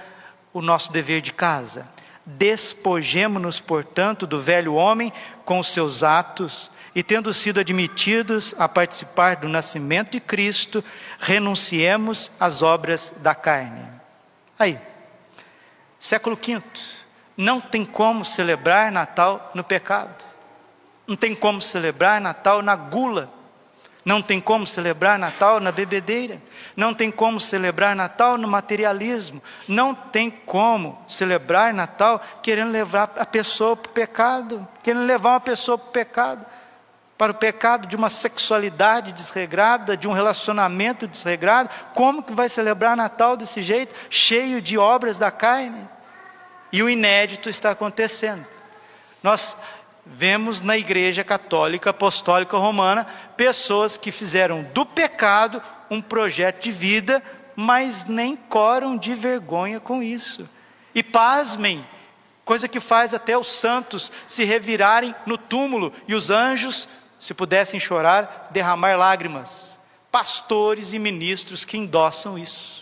o 0.53 0.61
nosso 0.61 0.93
dever 0.93 1.21
de 1.21 1.33
casa. 1.33 1.89
Despojemo-nos, 2.25 3.59
portanto, 3.59 4.25
do 4.25 4.39
velho 4.39 4.75
homem 4.75 5.11
com 5.43 5.59
os 5.59 5.67
seus 5.67 6.03
atos 6.03 6.71
e 6.95 7.03
tendo 7.03 7.33
sido 7.33 7.59
admitidos 7.59 8.55
a 8.57 8.67
participar 8.67 9.37
do 9.37 9.49
nascimento 9.49 10.11
de 10.11 10.19
Cristo, 10.19 10.83
renunciemos 11.19 12.31
às 12.39 12.61
obras 12.61 13.13
da 13.17 13.33
carne. 13.35 13.85
Aí, 14.59 14.79
século 15.97 16.35
V, 16.35 16.61
não 17.35 17.59
tem 17.59 17.85
como 17.85 18.23
celebrar 18.23 18.91
Natal 18.91 19.49
no 19.53 19.63
pecado, 19.63 20.23
não 21.07 21.15
tem 21.15 21.35
como 21.35 21.61
celebrar 21.61 22.19
Natal 22.21 22.61
na 22.61 22.75
gula 22.75 23.31
não 24.03 24.21
tem 24.21 24.39
como 24.39 24.65
celebrar 24.65 25.19
Natal 25.19 25.59
na 25.59 25.71
bebedeira, 25.71 26.41
não 26.75 26.93
tem 26.93 27.11
como 27.11 27.39
celebrar 27.39 27.95
Natal 27.95 28.37
no 28.37 28.47
materialismo, 28.47 29.41
não 29.67 29.93
tem 29.93 30.29
como 30.29 30.99
celebrar 31.07 31.73
Natal 31.73 32.19
querendo 32.41 32.71
levar 32.71 33.11
a 33.17 33.25
pessoa 33.25 33.75
para 33.75 33.89
o 33.89 33.93
pecado, 33.93 34.67
querendo 34.81 35.05
levar 35.05 35.33
uma 35.33 35.39
pessoa 35.39 35.77
para 35.77 35.87
o 35.87 35.91
pecado, 35.91 36.45
para 37.15 37.31
o 37.31 37.35
pecado 37.35 37.87
de 37.87 37.95
uma 37.95 38.09
sexualidade 38.09 39.11
desregrada, 39.11 39.95
de 39.95 40.07
um 40.07 40.13
relacionamento 40.13 41.07
desregrado. 41.07 41.69
Como 41.93 42.23
que 42.23 42.33
vai 42.33 42.49
celebrar 42.49 42.97
Natal 42.97 43.37
desse 43.37 43.61
jeito, 43.61 43.93
cheio 44.09 44.59
de 44.59 44.79
obras 44.79 45.17
da 45.17 45.29
carne? 45.29 45.87
E 46.71 46.81
o 46.81 46.89
inédito 46.89 47.49
está 47.49 47.71
acontecendo. 47.71 48.45
Nós 49.21 49.57
vemos 50.05 50.61
na 50.61 50.77
Igreja 50.77 51.23
Católica 51.23 51.89
Apostólica 51.89 52.57
Romana 52.57 53.05
pessoas 53.35 53.97
que 53.97 54.11
fizeram 54.11 54.63
do 54.73 54.85
pecado 54.85 55.61
um 55.89 56.01
projeto 56.01 56.63
de 56.63 56.71
vida, 56.71 57.21
mas 57.55 58.05
nem 58.05 58.35
coram 58.35 58.97
de 58.97 59.13
vergonha 59.13 59.79
com 59.79 60.01
isso. 60.01 60.49
E 60.95 61.03
pasmem, 61.03 61.85
coisa 62.45 62.67
que 62.67 62.79
faz 62.79 63.13
até 63.13 63.37
os 63.37 63.51
santos 63.51 64.11
se 64.25 64.45
revirarem 64.45 65.13
no 65.25 65.37
túmulo 65.37 65.93
e 66.07 66.15
os 66.15 66.29
anjos, 66.29 66.87
se 67.19 67.33
pudessem 67.33 67.79
chorar, 67.79 68.47
derramar 68.51 68.97
lágrimas. 68.97 69.79
Pastores 70.09 70.93
e 70.93 70.99
ministros 70.99 71.65
que 71.65 71.77
endossam 71.77 72.37
isso 72.37 72.80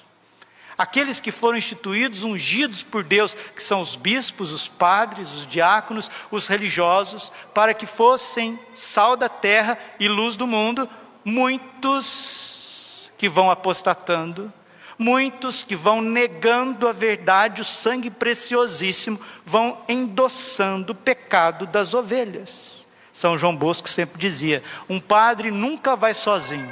aqueles 0.79 1.19
que 1.19 1.29
foram 1.29 1.57
instituídos, 1.57 2.23
ungidos 2.23 2.81
por 2.81 3.03
Deus, 3.03 3.33
que 3.33 3.61
são 3.61 3.81
os 3.81 3.97
bispos, 3.97 4.53
os 4.53 4.69
padres, 4.69 5.33
os 5.33 5.45
diáconos, 5.45 6.09
os 6.31 6.47
religiosos, 6.47 7.33
para 7.53 7.73
que 7.73 7.85
fossem 7.85 8.57
sal 8.73 9.17
da 9.17 9.27
terra 9.27 9.77
e 9.99 10.07
luz 10.07 10.37
do 10.37 10.47
mundo, 10.47 10.89
muitos 11.25 13.11
que 13.17 13.27
vão 13.27 13.51
apostatando, 13.51 14.53
muitos 14.97 15.65
que 15.65 15.75
vão 15.75 16.01
negando 16.01 16.87
a 16.87 16.93
verdade, 16.93 17.61
o 17.61 17.65
sangue 17.65 18.09
preciosíssimo, 18.09 19.19
vão 19.45 19.83
endossando 19.89 20.93
o 20.93 20.95
pecado 20.95 21.67
das 21.67 21.93
ovelhas. 21.93 22.87
São 23.11 23.37
João 23.37 23.53
Bosco 23.53 23.89
sempre 23.89 24.17
dizia: 24.17 24.63
um 24.87 24.97
padre 24.97 25.51
nunca 25.51 25.97
vai 25.97 26.13
sozinho, 26.13 26.71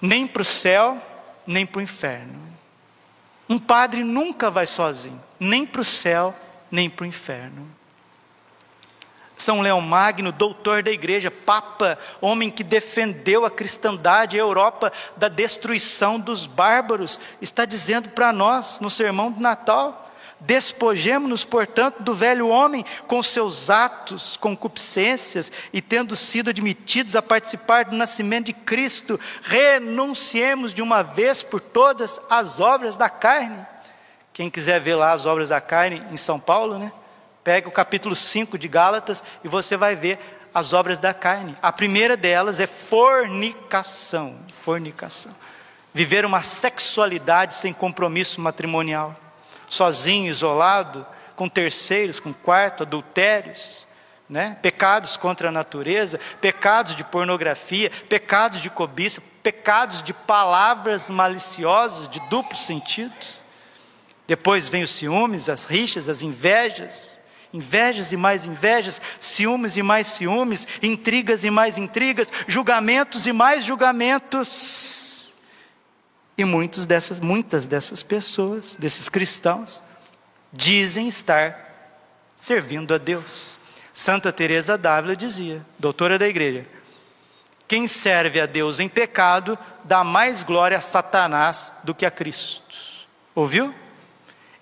nem 0.00 0.24
para 0.24 0.42
o 0.42 0.44
céu, 0.44 1.09
nem 1.46 1.66
para 1.66 1.78
o 1.78 1.82
inferno. 1.82 2.38
Um 3.48 3.58
padre 3.58 4.04
nunca 4.04 4.50
vai 4.50 4.66
sozinho, 4.66 5.20
nem 5.38 5.66
para 5.66 5.80
o 5.80 5.84
céu, 5.84 6.34
nem 6.70 6.88
para 6.88 7.02
o 7.02 7.06
inferno. 7.06 7.68
São 9.36 9.62
Leão 9.62 9.80
Magno, 9.80 10.30
doutor 10.30 10.82
da 10.82 10.90
igreja, 10.90 11.30
papa, 11.30 11.98
homem 12.20 12.50
que 12.50 12.62
defendeu 12.62 13.46
a 13.46 13.50
cristandade, 13.50 14.36
a 14.36 14.40
Europa 14.40 14.92
da 15.16 15.28
destruição 15.28 16.20
dos 16.20 16.46
bárbaros, 16.46 17.18
está 17.40 17.64
dizendo 17.64 18.10
para 18.10 18.34
nós 18.34 18.78
no 18.80 18.90
sermão 18.90 19.32
do 19.32 19.40
Natal: 19.40 20.09
Despojemos-nos, 20.40 21.44
portanto, 21.44 22.02
do 22.02 22.14
velho 22.14 22.48
homem 22.48 22.84
com 23.06 23.22
seus 23.22 23.68
atos, 23.68 24.38
concupiscências, 24.38 25.52
e 25.70 25.82
tendo 25.82 26.16
sido 26.16 26.48
admitidos 26.48 27.14
a 27.14 27.20
participar 27.20 27.84
do 27.84 27.96
nascimento 27.96 28.46
de 28.46 28.54
Cristo, 28.54 29.20
renunciemos 29.42 30.72
de 30.72 30.80
uma 30.80 31.02
vez 31.02 31.42
por 31.42 31.60
todas 31.60 32.18
às 32.30 32.58
obras 32.58 32.96
da 32.96 33.10
carne. 33.10 33.66
Quem 34.32 34.48
quiser 34.48 34.80
ver 34.80 34.94
lá 34.94 35.12
as 35.12 35.26
obras 35.26 35.50
da 35.50 35.60
carne 35.60 36.02
em 36.10 36.16
São 36.16 36.40
Paulo, 36.40 36.78
né? 36.78 36.90
Pega 37.44 37.68
o 37.68 37.72
capítulo 37.72 38.16
5 38.16 38.56
de 38.56 38.68
Gálatas 38.68 39.22
e 39.44 39.48
você 39.48 39.76
vai 39.76 39.94
ver 39.94 40.18
as 40.54 40.72
obras 40.72 40.98
da 40.98 41.12
carne. 41.12 41.56
A 41.60 41.70
primeira 41.70 42.16
delas 42.16 42.60
é 42.60 42.66
fornicação, 42.66 44.38
fornicação. 44.62 45.34
Viver 45.92 46.24
uma 46.24 46.42
sexualidade 46.42 47.54
sem 47.54 47.72
compromisso 47.72 48.40
matrimonial 48.40 49.16
sozinho, 49.70 50.28
isolado, 50.30 51.06
com 51.36 51.48
terceiros, 51.48 52.20
com 52.20 52.34
quarto, 52.34 52.82
adultérios, 52.82 53.86
né? 54.28 54.58
pecados 54.60 55.16
contra 55.16 55.48
a 55.48 55.52
natureza, 55.52 56.20
pecados 56.40 56.94
de 56.94 57.02
pornografia, 57.02 57.90
pecados 58.08 58.60
de 58.60 58.68
cobiça, 58.68 59.22
pecados 59.42 60.02
de 60.02 60.12
palavras 60.12 61.08
maliciosas, 61.08 62.08
de 62.08 62.20
duplo 62.28 62.58
sentido. 62.58 63.14
Depois 64.26 64.68
vem 64.68 64.82
os 64.82 64.90
ciúmes, 64.90 65.48
as 65.48 65.64
rixas, 65.64 66.08
as 66.08 66.22
invejas, 66.22 67.18
invejas 67.52 68.12
e 68.12 68.16
mais 68.16 68.44
invejas, 68.44 69.00
ciúmes 69.18 69.76
e 69.76 69.82
mais 69.82 70.08
ciúmes, 70.08 70.68
intrigas 70.82 71.42
e 71.44 71.50
mais 71.50 71.78
intrigas, 71.78 72.32
julgamentos 72.46 73.26
e 73.26 73.32
mais 73.32 73.64
julgamentos. 73.64 75.19
E 76.40 76.44
muitos 76.46 76.86
dessas, 76.86 77.20
muitas 77.20 77.66
dessas 77.66 78.02
pessoas, 78.02 78.74
desses 78.74 79.10
cristãos, 79.10 79.82
dizem 80.50 81.06
estar 81.06 82.00
servindo 82.34 82.94
a 82.94 82.96
Deus. 82.96 83.58
Santa 83.92 84.32
Teresa 84.32 84.78
d'Ávila 84.78 85.14
dizia, 85.14 85.60
doutora 85.78 86.18
da 86.18 86.26
igreja, 86.26 86.66
quem 87.68 87.86
serve 87.86 88.40
a 88.40 88.46
Deus 88.46 88.80
em 88.80 88.88
pecado 88.88 89.58
dá 89.84 90.02
mais 90.02 90.42
glória 90.42 90.78
a 90.78 90.80
Satanás 90.80 91.74
do 91.84 91.94
que 91.94 92.06
a 92.06 92.10
Cristo. 92.10 92.74
Ouviu? 93.34 93.74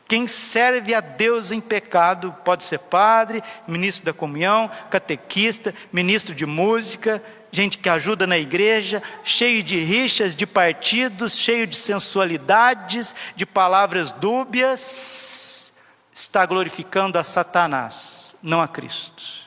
Quem 0.09 0.27
serve 0.27 0.95
a 0.95 1.01
Deus 1.01 1.53
em 1.53 1.61
pecado 1.61 2.35
pode 2.43 2.65
ser 2.65 2.79
padre, 2.79 3.43
ministro 3.67 4.07
da 4.07 4.13
comunhão, 4.15 4.71
catequista, 4.91 5.75
ministro 5.93 6.35
de 6.35 6.47
música, 6.47 7.23
gente 7.53 7.77
que 7.77 7.91
ajuda 7.91 8.27
na 8.27 8.39
igreja, 8.39 9.03
cheio 9.23 9.63
de 9.63 9.79
rixas, 9.79 10.35
de 10.35 10.47
partidos, 10.47 11.37
cheio 11.37 11.67
de 11.67 11.77
sensualidades, 11.77 13.15
de 13.37 13.45
palavras 13.45 14.11
dúbias, 14.11 15.75
está 16.11 16.47
glorificando 16.47 17.19
a 17.19 17.23
Satanás, 17.23 18.35
não 18.43 18.63
a 18.63 18.69
Cristo. 18.69 19.47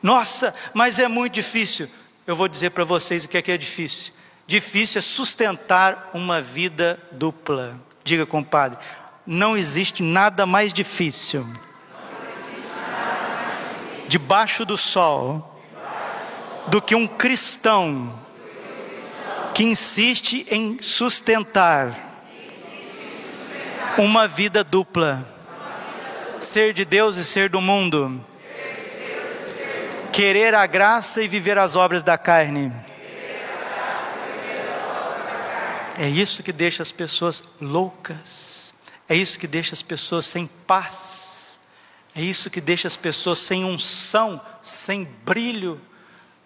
Nossa, 0.00 0.54
mas 0.72 1.00
é 1.00 1.08
muito 1.08 1.34
difícil. 1.34 1.88
Eu 2.24 2.36
vou 2.36 2.46
dizer 2.46 2.70
para 2.70 2.84
vocês 2.84 3.24
o 3.24 3.28
que 3.28 3.38
é 3.38 3.42
que 3.42 3.50
é 3.50 3.58
difícil. 3.58 4.12
Difícil 4.46 5.00
é 5.00 5.02
sustentar 5.02 6.10
uma 6.14 6.40
vida 6.40 7.00
dupla. 7.10 7.80
Diga, 8.04 8.26
compadre, 8.26 8.78
não 9.26 9.56
existe 9.56 10.02
nada 10.02 10.44
mais 10.44 10.72
difícil. 10.72 11.46
Debaixo 14.08 14.64
do 14.64 14.76
sol 14.76 15.48
do 16.66 16.80
que 16.80 16.94
um 16.94 17.06
cristão 17.06 18.18
que 19.54 19.64
insiste 19.64 20.46
em 20.50 20.80
sustentar 20.80 22.12
uma 23.98 24.26
vida 24.26 24.64
dupla, 24.64 25.26
ser 26.40 26.72
de 26.72 26.84
Deus 26.84 27.16
e 27.16 27.24
ser 27.24 27.48
do 27.48 27.60
mundo, 27.60 28.24
querer 30.10 30.54
a 30.54 30.66
graça 30.66 31.22
e 31.22 31.28
viver 31.28 31.58
as 31.58 31.76
obras 31.76 32.02
da 32.02 32.16
carne. 32.16 32.72
É 35.98 36.08
isso 36.08 36.42
que 36.42 36.52
deixa 36.52 36.82
as 36.82 36.92
pessoas 36.92 37.44
loucas, 37.60 38.74
é 39.08 39.14
isso 39.14 39.38
que 39.38 39.46
deixa 39.46 39.74
as 39.74 39.82
pessoas 39.82 40.26
sem 40.26 40.46
paz, 40.46 41.60
é 42.14 42.22
isso 42.22 42.50
que 42.50 42.60
deixa 42.60 42.88
as 42.88 42.96
pessoas 42.96 43.38
sem 43.38 43.64
unção, 43.64 44.40
sem 44.62 45.04
brilho 45.24 45.80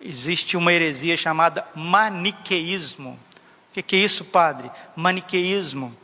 existe 0.00 0.56
uma 0.56 0.72
heresia 0.72 1.16
chamada 1.16 1.66
maniqueísmo. 1.74 3.18
O 3.70 3.82
que 3.82 3.96
é 3.96 3.98
isso, 3.98 4.24
padre? 4.24 4.70
Maniqueísmo 4.94 5.96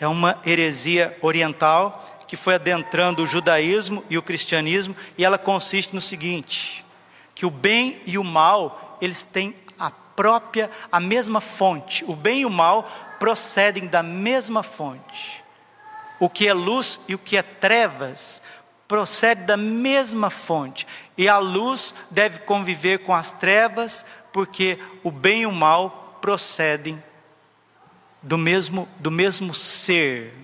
é 0.00 0.06
uma 0.06 0.40
heresia 0.44 1.16
oriental 1.22 2.24
que 2.26 2.36
foi 2.36 2.54
adentrando 2.54 3.22
o 3.22 3.26
judaísmo 3.26 4.02
e 4.08 4.18
o 4.18 4.22
cristianismo, 4.22 4.96
e 5.16 5.24
ela 5.24 5.38
consiste 5.38 5.94
no 5.94 6.00
seguinte: 6.00 6.84
que 7.34 7.46
o 7.46 7.50
bem 7.50 8.00
e 8.06 8.18
o 8.18 8.24
mal, 8.24 8.98
eles 9.00 9.22
têm 9.22 9.54
própria, 10.16 10.70
a 10.90 11.00
mesma 11.00 11.40
fonte. 11.40 12.04
O 12.06 12.14
bem 12.14 12.40
e 12.40 12.46
o 12.46 12.50
mal 12.50 12.88
procedem 13.18 13.86
da 13.86 14.02
mesma 14.02 14.62
fonte. 14.62 15.42
O 16.18 16.28
que 16.28 16.46
é 16.48 16.52
luz 16.52 17.00
e 17.08 17.14
o 17.14 17.18
que 17.18 17.36
é 17.36 17.42
trevas 17.42 18.42
procede 18.86 19.42
da 19.42 19.56
mesma 19.56 20.30
fonte. 20.30 20.86
E 21.16 21.28
a 21.28 21.38
luz 21.38 21.94
deve 22.10 22.40
conviver 22.40 22.98
com 22.98 23.14
as 23.14 23.32
trevas, 23.32 24.04
porque 24.32 24.78
o 25.02 25.10
bem 25.10 25.42
e 25.42 25.46
o 25.46 25.52
mal 25.52 26.18
procedem 26.20 27.02
do 28.22 28.38
mesmo, 28.38 28.88
do 28.98 29.10
mesmo 29.10 29.54
ser. 29.54 30.34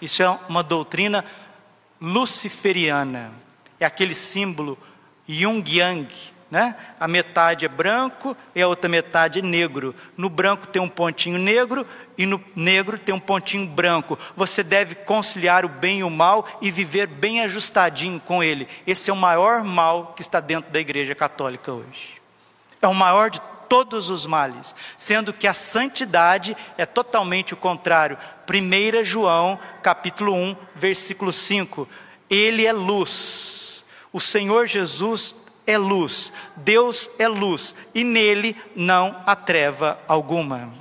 Isso 0.00 0.22
é 0.22 0.28
uma 0.48 0.62
doutrina 0.62 1.24
luciferiana. 2.00 3.32
é 3.78 3.84
aquele 3.84 4.14
símbolo 4.14 4.78
Yung 5.28 5.62
Yang, 5.66 6.31
né? 6.52 6.76
A 7.00 7.08
metade 7.08 7.64
é 7.64 7.68
branco 7.68 8.36
e 8.54 8.60
a 8.60 8.68
outra 8.68 8.86
metade 8.86 9.38
é 9.38 9.42
negro. 9.42 9.94
No 10.18 10.28
branco 10.28 10.66
tem 10.66 10.82
um 10.82 10.88
pontinho 10.88 11.38
negro 11.38 11.86
e 12.18 12.26
no 12.26 12.38
negro 12.54 12.98
tem 12.98 13.14
um 13.14 13.18
pontinho 13.18 13.66
branco. 13.66 14.18
Você 14.36 14.62
deve 14.62 14.94
conciliar 14.94 15.64
o 15.64 15.68
bem 15.70 16.00
e 16.00 16.04
o 16.04 16.10
mal 16.10 16.46
e 16.60 16.70
viver 16.70 17.06
bem 17.06 17.40
ajustadinho 17.40 18.20
com 18.20 18.44
ele. 18.44 18.68
Esse 18.86 19.08
é 19.08 19.14
o 19.14 19.16
maior 19.16 19.64
mal 19.64 20.12
que 20.14 20.20
está 20.20 20.40
dentro 20.40 20.70
da 20.70 20.78
Igreja 20.78 21.14
Católica 21.14 21.72
hoje. 21.72 22.20
É 22.82 22.86
o 22.86 22.94
maior 22.94 23.30
de 23.30 23.40
todos 23.66 24.10
os 24.10 24.26
males, 24.26 24.74
sendo 24.98 25.32
que 25.32 25.46
a 25.46 25.54
santidade 25.54 26.54
é 26.76 26.84
totalmente 26.84 27.54
o 27.54 27.56
contrário. 27.56 28.18
1 28.46 29.02
João, 29.06 29.58
capítulo 29.82 30.34
1, 30.34 30.54
versículo 30.76 31.32
5. 31.32 31.88
Ele 32.28 32.66
é 32.66 32.74
luz. 32.74 33.86
O 34.12 34.20
Senhor 34.20 34.66
Jesus 34.66 35.34
é 35.66 35.78
luz, 35.78 36.32
Deus 36.56 37.10
é 37.18 37.28
luz, 37.28 37.74
e 37.94 38.04
nele 38.04 38.56
não 38.74 39.22
há 39.26 39.36
treva 39.36 39.98
alguma. 40.08 40.72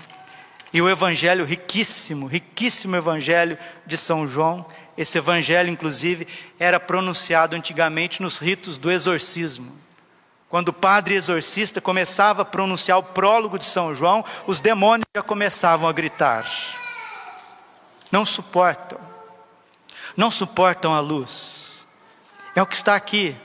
E 0.74 0.82
o 0.82 0.90
evangelho 0.90 1.46
riquíssimo, 1.46 2.28
riquíssimo 2.28 2.96
evangelho 2.96 3.58
de 3.86 3.98
São 3.98 4.28
João, 4.28 4.66
esse 4.98 5.18
evangelho, 5.18 5.70
inclusive, 5.70 6.28
era 6.60 6.80
pronunciado 6.80 7.56
antigamente 7.56 8.22
nos 8.22 8.38
ritos 8.38 8.78
do 8.78 8.92
exorcismo. 8.92 9.80
Quando 10.50 10.70
o 10.70 10.74
padre 10.74 11.16
exorcista 11.16 11.80
começava 11.80 12.42
a 12.42 12.46
pronunciar 12.46 12.98
o 12.98 13.04
prólogo 13.04 13.58
de 13.58 13.66
São 13.66 13.96
João, 13.96 14.24
os 14.46 14.60
demônios 14.60 15.06
já 15.16 15.22
começavam 15.22 15.88
a 15.88 15.94
gritar. 15.94 16.46
Não 18.12 18.26
suportam, 18.26 19.00
não 20.16 20.30
suportam 20.30 20.94
a 20.94 21.00
luz. 21.00 21.86
É 22.54 22.62
o 22.62 22.66
que 22.66 22.76
está 22.76 22.96
aqui 22.96 23.36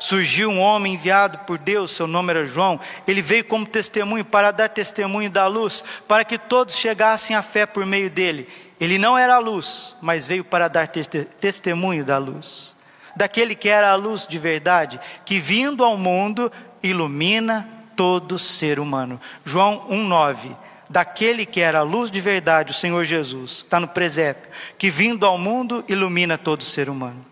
surgiu 0.00 0.50
um 0.50 0.58
homem 0.58 0.94
enviado 0.94 1.38
por 1.40 1.58
Deus, 1.58 1.92
seu 1.92 2.06
nome 2.06 2.30
era 2.30 2.46
João. 2.46 2.80
Ele 3.06 3.22
veio 3.22 3.44
como 3.44 3.66
testemunho 3.66 4.24
para 4.24 4.50
dar 4.50 4.68
testemunho 4.70 5.30
da 5.30 5.46
luz, 5.46 5.84
para 6.08 6.24
que 6.24 6.38
todos 6.38 6.74
chegassem 6.74 7.36
à 7.36 7.42
fé 7.42 7.66
por 7.66 7.86
meio 7.86 8.10
dele. 8.10 8.48
Ele 8.80 8.98
não 8.98 9.16
era 9.16 9.36
a 9.36 9.38
luz, 9.38 9.94
mas 10.00 10.26
veio 10.26 10.42
para 10.42 10.66
dar 10.66 10.88
te 10.88 11.04
testemunho 11.04 12.04
da 12.04 12.18
luz. 12.18 12.74
Daquele 13.14 13.54
que 13.54 13.68
era 13.68 13.90
a 13.90 13.94
luz 13.94 14.26
de 14.26 14.38
verdade, 14.38 14.98
que 15.24 15.38
vindo 15.38 15.84
ao 15.84 15.96
mundo 15.96 16.50
ilumina 16.82 17.68
todo 17.94 18.38
ser 18.38 18.80
humano. 18.80 19.20
João 19.44 19.86
1,9 19.90 20.56
daquele 20.90 21.46
que 21.46 21.60
era 21.60 21.78
a 21.78 21.82
luz 21.82 22.10
de 22.10 22.20
verdade, 22.20 22.72
o 22.72 22.74
Senhor 22.74 23.04
Jesus, 23.04 23.58
está 23.58 23.78
no 23.78 23.86
presépio, 23.86 24.50
que 24.76 24.90
vindo 24.90 25.24
ao 25.24 25.38
mundo 25.38 25.84
ilumina 25.88 26.36
todo 26.36 26.64
ser 26.64 26.90
humano. 26.90 27.29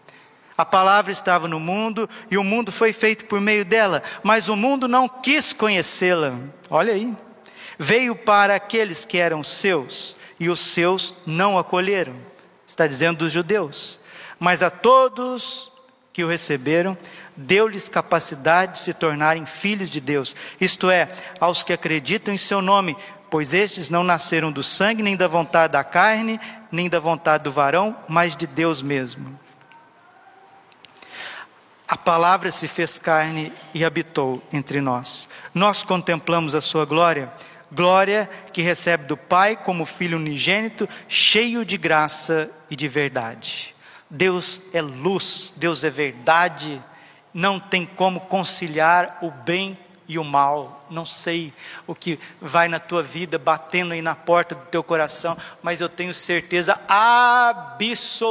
A 0.58 0.64
palavra 0.64 1.12
estava 1.12 1.46
no 1.46 1.60
mundo 1.60 2.10
e 2.28 2.36
o 2.36 2.42
mundo 2.42 2.72
foi 2.72 2.92
feito 2.92 3.26
por 3.26 3.40
meio 3.40 3.64
dela, 3.64 4.02
mas 4.24 4.48
o 4.48 4.56
mundo 4.56 4.88
não 4.88 5.08
quis 5.08 5.52
conhecê-la. 5.52 6.34
Olha 6.68 6.94
aí. 6.94 7.16
Veio 7.78 8.16
para 8.16 8.56
aqueles 8.56 9.06
que 9.06 9.18
eram 9.18 9.44
seus 9.44 10.16
e 10.40 10.48
os 10.48 10.58
seus 10.58 11.14
não 11.24 11.56
acolheram. 11.56 12.16
Está 12.66 12.88
dizendo 12.88 13.18
dos 13.18 13.32
judeus. 13.32 14.00
Mas 14.36 14.60
a 14.60 14.68
todos 14.68 15.70
que 16.12 16.24
o 16.24 16.28
receberam, 16.28 16.98
deu-lhes 17.36 17.88
capacidade 17.88 18.72
de 18.72 18.78
se 18.80 18.92
tornarem 18.92 19.46
filhos 19.46 19.88
de 19.88 20.00
Deus, 20.00 20.34
isto 20.60 20.90
é, 20.90 21.08
aos 21.38 21.62
que 21.62 21.72
acreditam 21.72 22.34
em 22.34 22.38
seu 22.38 22.60
nome, 22.60 22.96
pois 23.30 23.54
estes 23.54 23.90
não 23.90 24.02
nasceram 24.02 24.50
do 24.50 24.64
sangue, 24.64 25.04
nem 25.04 25.16
da 25.16 25.28
vontade 25.28 25.74
da 25.74 25.84
carne, 25.84 26.40
nem 26.72 26.88
da 26.88 26.98
vontade 26.98 27.44
do 27.44 27.52
varão, 27.52 27.96
mas 28.08 28.34
de 28.34 28.48
Deus 28.48 28.82
mesmo. 28.82 29.38
A 31.88 31.96
palavra 31.96 32.50
se 32.50 32.68
fez 32.68 32.98
carne 32.98 33.50
e 33.72 33.82
habitou 33.82 34.42
entre 34.52 34.78
nós. 34.78 35.26
Nós 35.54 35.82
contemplamos 35.82 36.54
a 36.54 36.60
sua 36.60 36.84
glória, 36.84 37.32
glória 37.72 38.28
que 38.52 38.60
recebe 38.60 39.06
do 39.06 39.16
Pai 39.16 39.56
como 39.56 39.86
filho 39.86 40.18
unigênito, 40.18 40.86
cheio 41.08 41.64
de 41.64 41.78
graça 41.78 42.50
e 42.70 42.76
de 42.76 42.86
verdade. 42.86 43.74
Deus 44.10 44.60
é 44.74 44.82
luz, 44.82 45.54
Deus 45.56 45.82
é 45.82 45.88
verdade, 45.88 46.78
não 47.32 47.58
tem 47.58 47.86
como 47.86 48.20
conciliar 48.20 49.16
o 49.22 49.30
bem 49.30 49.78
e 50.06 50.18
o 50.18 50.24
mal. 50.24 50.86
Não 50.90 51.06
sei 51.06 51.54
o 51.86 51.94
que 51.94 52.20
vai 52.38 52.68
na 52.68 52.78
tua 52.78 53.02
vida 53.02 53.38
batendo 53.38 53.94
aí 53.94 54.02
na 54.02 54.14
porta 54.14 54.54
do 54.54 54.66
teu 54.66 54.84
coração, 54.84 55.38
mas 55.62 55.80
eu 55.80 55.88
tenho 55.88 56.12
certeza 56.12 56.78
absoluta 56.86 58.28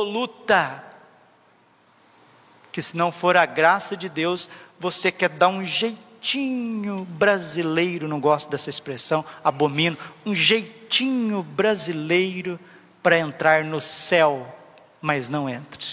que 2.78 2.82
se 2.84 2.96
não 2.96 3.12
for 3.12 3.36
a 3.36 3.44
graça 3.44 3.98
de 3.98 4.08
Deus, 4.08 4.48
você 4.80 5.12
quer 5.12 5.30
dar 5.30 5.48
um 5.48 5.66
jeitinho 5.66 7.08
brasileiro, 7.10 8.08
não 8.08 8.20
gosto 8.20 8.52
dessa 8.52 8.70
expressão, 8.70 9.26
abomino, 9.44 9.98
um 10.24 10.36
jeitinho 10.36 11.42
brasileiro 11.42 12.60
para 13.02 13.18
entrar 13.18 13.64
no 13.64 13.82
céu, 13.82 14.56
mas 15.02 15.28
não 15.28 15.50
entre. 15.50 15.90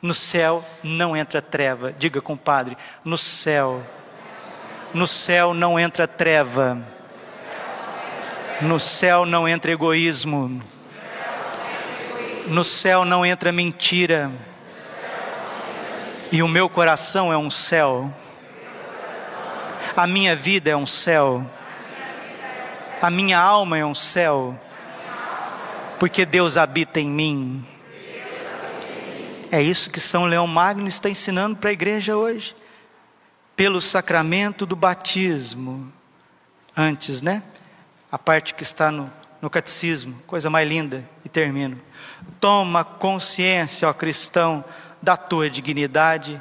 No 0.00 0.14
céu 0.14 0.64
não 0.82 1.14
entra 1.14 1.42
treva. 1.42 1.92
Diga, 1.92 2.22
compadre, 2.22 2.74
no 3.04 3.18
céu. 3.18 3.82
No 4.94 5.06
céu 5.06 5.52
não 5.52 5.78
entra 5.78 6.08
treva. 6.08 6.82
No 8.62 8.80
céu 8.80 9.26
não 9.26 9.46
entra 9.46 9.72
egoísmo. 9.72 10.62
No 12.46 12.64
céu 12.64 13.04
não 13.04 13.26
entra 13.26 13.52
mentira. 13.52 14.32
E 16.32 16.42
o 16.42 16.48
meu 16.48 16.68
coração 16.68 17.32
é 17.32 17.36
um 17.36 17.50
céu. 17.50 18.12
A 19.96 20.06
minha 20.06 20.34
vida 20.34 20.70
é 20.70 20.76
um 20.76 20.86
céu. 20.86 21.48
A 23.00 23.10
minha 23.10 23.38
alma 23.38 23.78
é 23.78 23.84
um 23.84 23.94
céu. 23.94 24.58
Porque 25.98 26.26
Deus 26.26 26.56
habita 26.56 27.00
em 27.00 27.08
mim. 27.08 27.66
É 29.50 29.62
isso 29.62 29.90
que 29.90 30.00
São 30.00 30.24
Leão 30.24 30.46
Magno 30.46 30.88
está 30.88 31.08
ensinando 31.08 31.56
para 31.56 31.70
a 31.70 31.72
igreja 31.72 32.16
hoje. 32.16 32.56
Pelo 33.54 33.80
sacramento 33.80 34.66
do 34.66 34.74
batismo. 34.74 35.92
Antes, 36.76 37.22
né? 37.22 37.42
A 38.10 38.18
parte 38.18 38.54
que 38.54 38.64
está 38.64 38.90
no, 38.90 39.12
no 39.40 39.50
catecismo, 39.50 40.20
coisa 40.26 40.48
mais 40.48 40.66
linda, 40.66 41.08
e 41.24 41.28
termino. 41.28 41.80
Toma 42.40 42.82
consciência, 42.82 43.88
ó 43.88 43.92
cristão, 43.92 44.64
da 45.04 45.16
tua 45.16 45.50
dignidade, 45.50 46.40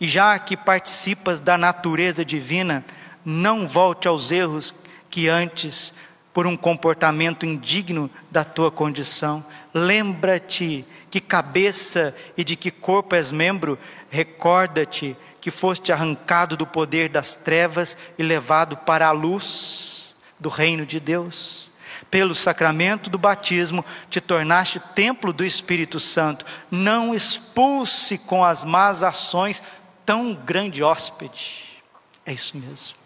e 0.00 0.06
já 0.06 0.38
que 0.38 0.56
participas 0.56 1.40
da 1.40 1.58
natureza 1.58 2.24
divina, 2.24 2.84
não 3.24 3.66
volte 3.66 4.06
aos 4.06 4.30
erros 4.30 4.72
que 5.10 5.28
antes, 5.28 5.92
por 6.32 6.46
um 6.46 6.56
comportamento 6.56 7.44
indigno 7.44 8.10
da 8.30 8.44
tua 8.44 8.70
condição. 8.70 9.44
Lembra-te 9.74 10.86
que 11.10 11.20
cabeça 11.20 12.14
e 12.36 12.44
de 12.44 12.54
que 12.54 12.70
corpo 12.70 13.14
és 13.14 13.32
membro, 13.32 13.78
recorda-te 14.08 15.16
que 15.40 15.50
foste 15.50 15.92
arrancado 15.92 16.56
do 16.56 16.66
poder 16.66 17.08
das 17.08 17.34
trevas 17.34 17.96
e 18.18 18.22
levado 18.22 18.76
para 18.76 19.08
a 19.08 19.12
luz 19.12 20.14
do 20.38 20.48
reino 20.48 20.86
de 20.86 21.00
Deus 21.00 21.70
pelo 22.10 22.34
sacramento 22.34 23.10
do 23.10 23.18
batismo, 23.18 23.84
te 24.08 24.20
tornaste 24.20 24.80
templo 24.94 25.32
do 25.32 25.44
Espírito 25.44 25.98
Santo. 25.98 26.46
Não 26.70 27.14
expulse 27.14 28.18
com 28.18 28.44
as 28.44 28.64
más 28.64 29.02
ações 29.02 29.62
tão 30.04 30.34
grande 30.34 30.82
hóspede. 30.82 31.82
É 32.24 32.32
isso 32.32 32.56
mesmo. 32.56 32.96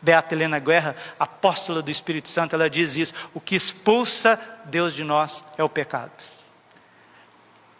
Beata 0.00 0.34
Helena 0.34 0.58
Guerra, 0.58 0.94
apóstola 1.18 1.82
do 1.82 1.90
Espírito 1.90 2.28
Santo, 2.28 2.54
ela 2.54 2.70
diz 2.70 2.96
isso: 2.96 3.14
o 3.34 3.40
que 3.40 3.56
expulsa 3.56 4.40
Deus 4.64 4.94
de 4.94 5.02
nós 5.02 5.44
é 5.56 5.64
o 5.64 5.68
pecado. 5.68 6.12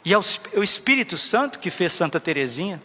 E 0.05 0.13
é 0.13 0.19
o 0.19 0.63
Espírito 0.63 1.17
Santo 1.17 1.59
que 1.59 1.71
fez 1.71 1.93
Santa 1.93 2.19
Teresinha. 2.19 2.83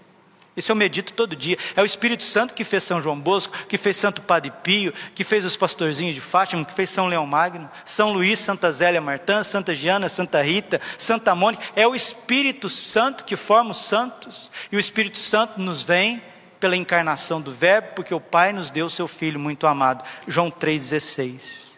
Isso 0.55 0.71
eu 0.71 0.75
medito 0.75 1.13
todo 1.13 1.35
dia. 1.35 1.57
É 1.75 1.81
o 1.81 1.85
Espírito 1.85 2.23
Santo 2.23 2.53
que 2.53 2.63
fez 2.63 2.83
São 2.83 3.01
João 3.01 3.19
Bosco, 3.19 3.55
que 3.67 3.77
fez 3.77 3.97
Santo 3.97 4.21
Padre 4.21 4.51
Pio, 4.63 4.93
que 5.15 5.23
fez 5.23 5.43
os 5.43 5.57
pastorzinhos 5.57 6.13
de 6.13 6.21
Fátima, 6.21 6.63
que 6.63 6.73
fez 6.73 6.91
São 6.91 7.07
Leão 7.07 7.25
Magno, 7.25 7.69
São 7.83 8.13
Luís, 8.13 8.37
Santa 8.37 8.71
Zélia 8.71 9.01
Martã, 9.01 9.43
Santa 9.43 9.73
Giana, 9.73 10.07
Santa 10.07 10.41
Rita, 10.43 10.79
Santa 10.97 11.33
Mônica. 11.33 11.63
É 11.75 11.87
o 11.87 11.95
Espírito 11.95 12.69
Santo 12.69 13.23
que 13.23 13.35
forma 13.35 13.71
os 13.71 13.77
santos. 13.77 14.51
E 14.71 14.77
o 14.77 14.79
Espírito 14.79 15.17
Santo 15.17 15.59
nos 15.59 15.81
vem 15.81 16.21
pela 16.59 16.77
encarnação 16.77 17.41
do 17.41 17.51
Verbo, 17.51 17.89
porque 17.95 18.13
o 18.13 18.21
Pai 18.21 18.53
nos 18.53 18.69
deu 18.69 18.85
o 18.85 18.89
seu 18.89 19.07
Filho 19.07 19.39
muito 19.39 19.67
amado. 19.67 20.05
João 20.27 20.49
3,16. 20.49 21.72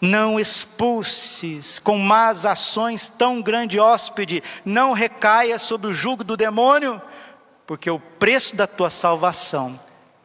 Não 0.00 0.38
expulses 0.38 1.78
com 1.78 1.98
más 1.98 2.46
ações 2.46 3.08
tão 3.08 3.42
grande 3.42 3.80
hóspede, 3.80 4.42
não 4.64 4.92
recaia 4.92 5.58
sobre 5.58 5.88
o 5.88 5.92
jugo 5.92 6.22
do 6.22 6.36
demônio, 6.36 7.02
porque 7.66 7.90
o 7.90 7.98
preço 7.98 8.54
da 8.54 8.66
tua 8.66 8.90
salvação 8.90 9.78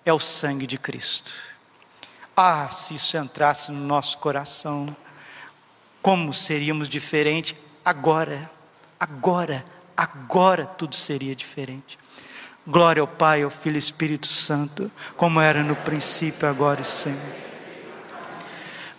é 0.05 0.13
o 0.13 0.19
sangue 0.19 0.67
de 0.67 0.77
Cristo. 0.77 1.33
Ah, 2.35 2.69
se 2.69 2.95
isso 2.95 3.17
entrasse 3.17 3.71
no 3.71 3.85
nosso 3.85 4.17
coração, 4.17 4.95
como 6.01 6.33
seríamos 6.33 6.89
diferentes 6.89 7.55
agora, 7.83 8.49
agora, 8.99 9.63
agora 9.95 10.65
tudo 10.65 10.95
seria 10.95 11.35
diferente. 11.35 11.97
Glória 12.65 13.01
ao 13.01 13.07
Pai, 13.07 13.43
ao 13.43 13.49
Filho 13.49 13.75
e 13.75 13.79
Espírito 13.79 14.27
Santo, 14.27 14.91
como 15.17 15.41
era 15.41 15.61
no 15.63 15.75
princípio, 15.75 16.47
agora 16.47 16.81
e 16.81 16.85
sempre. 16.85 17.42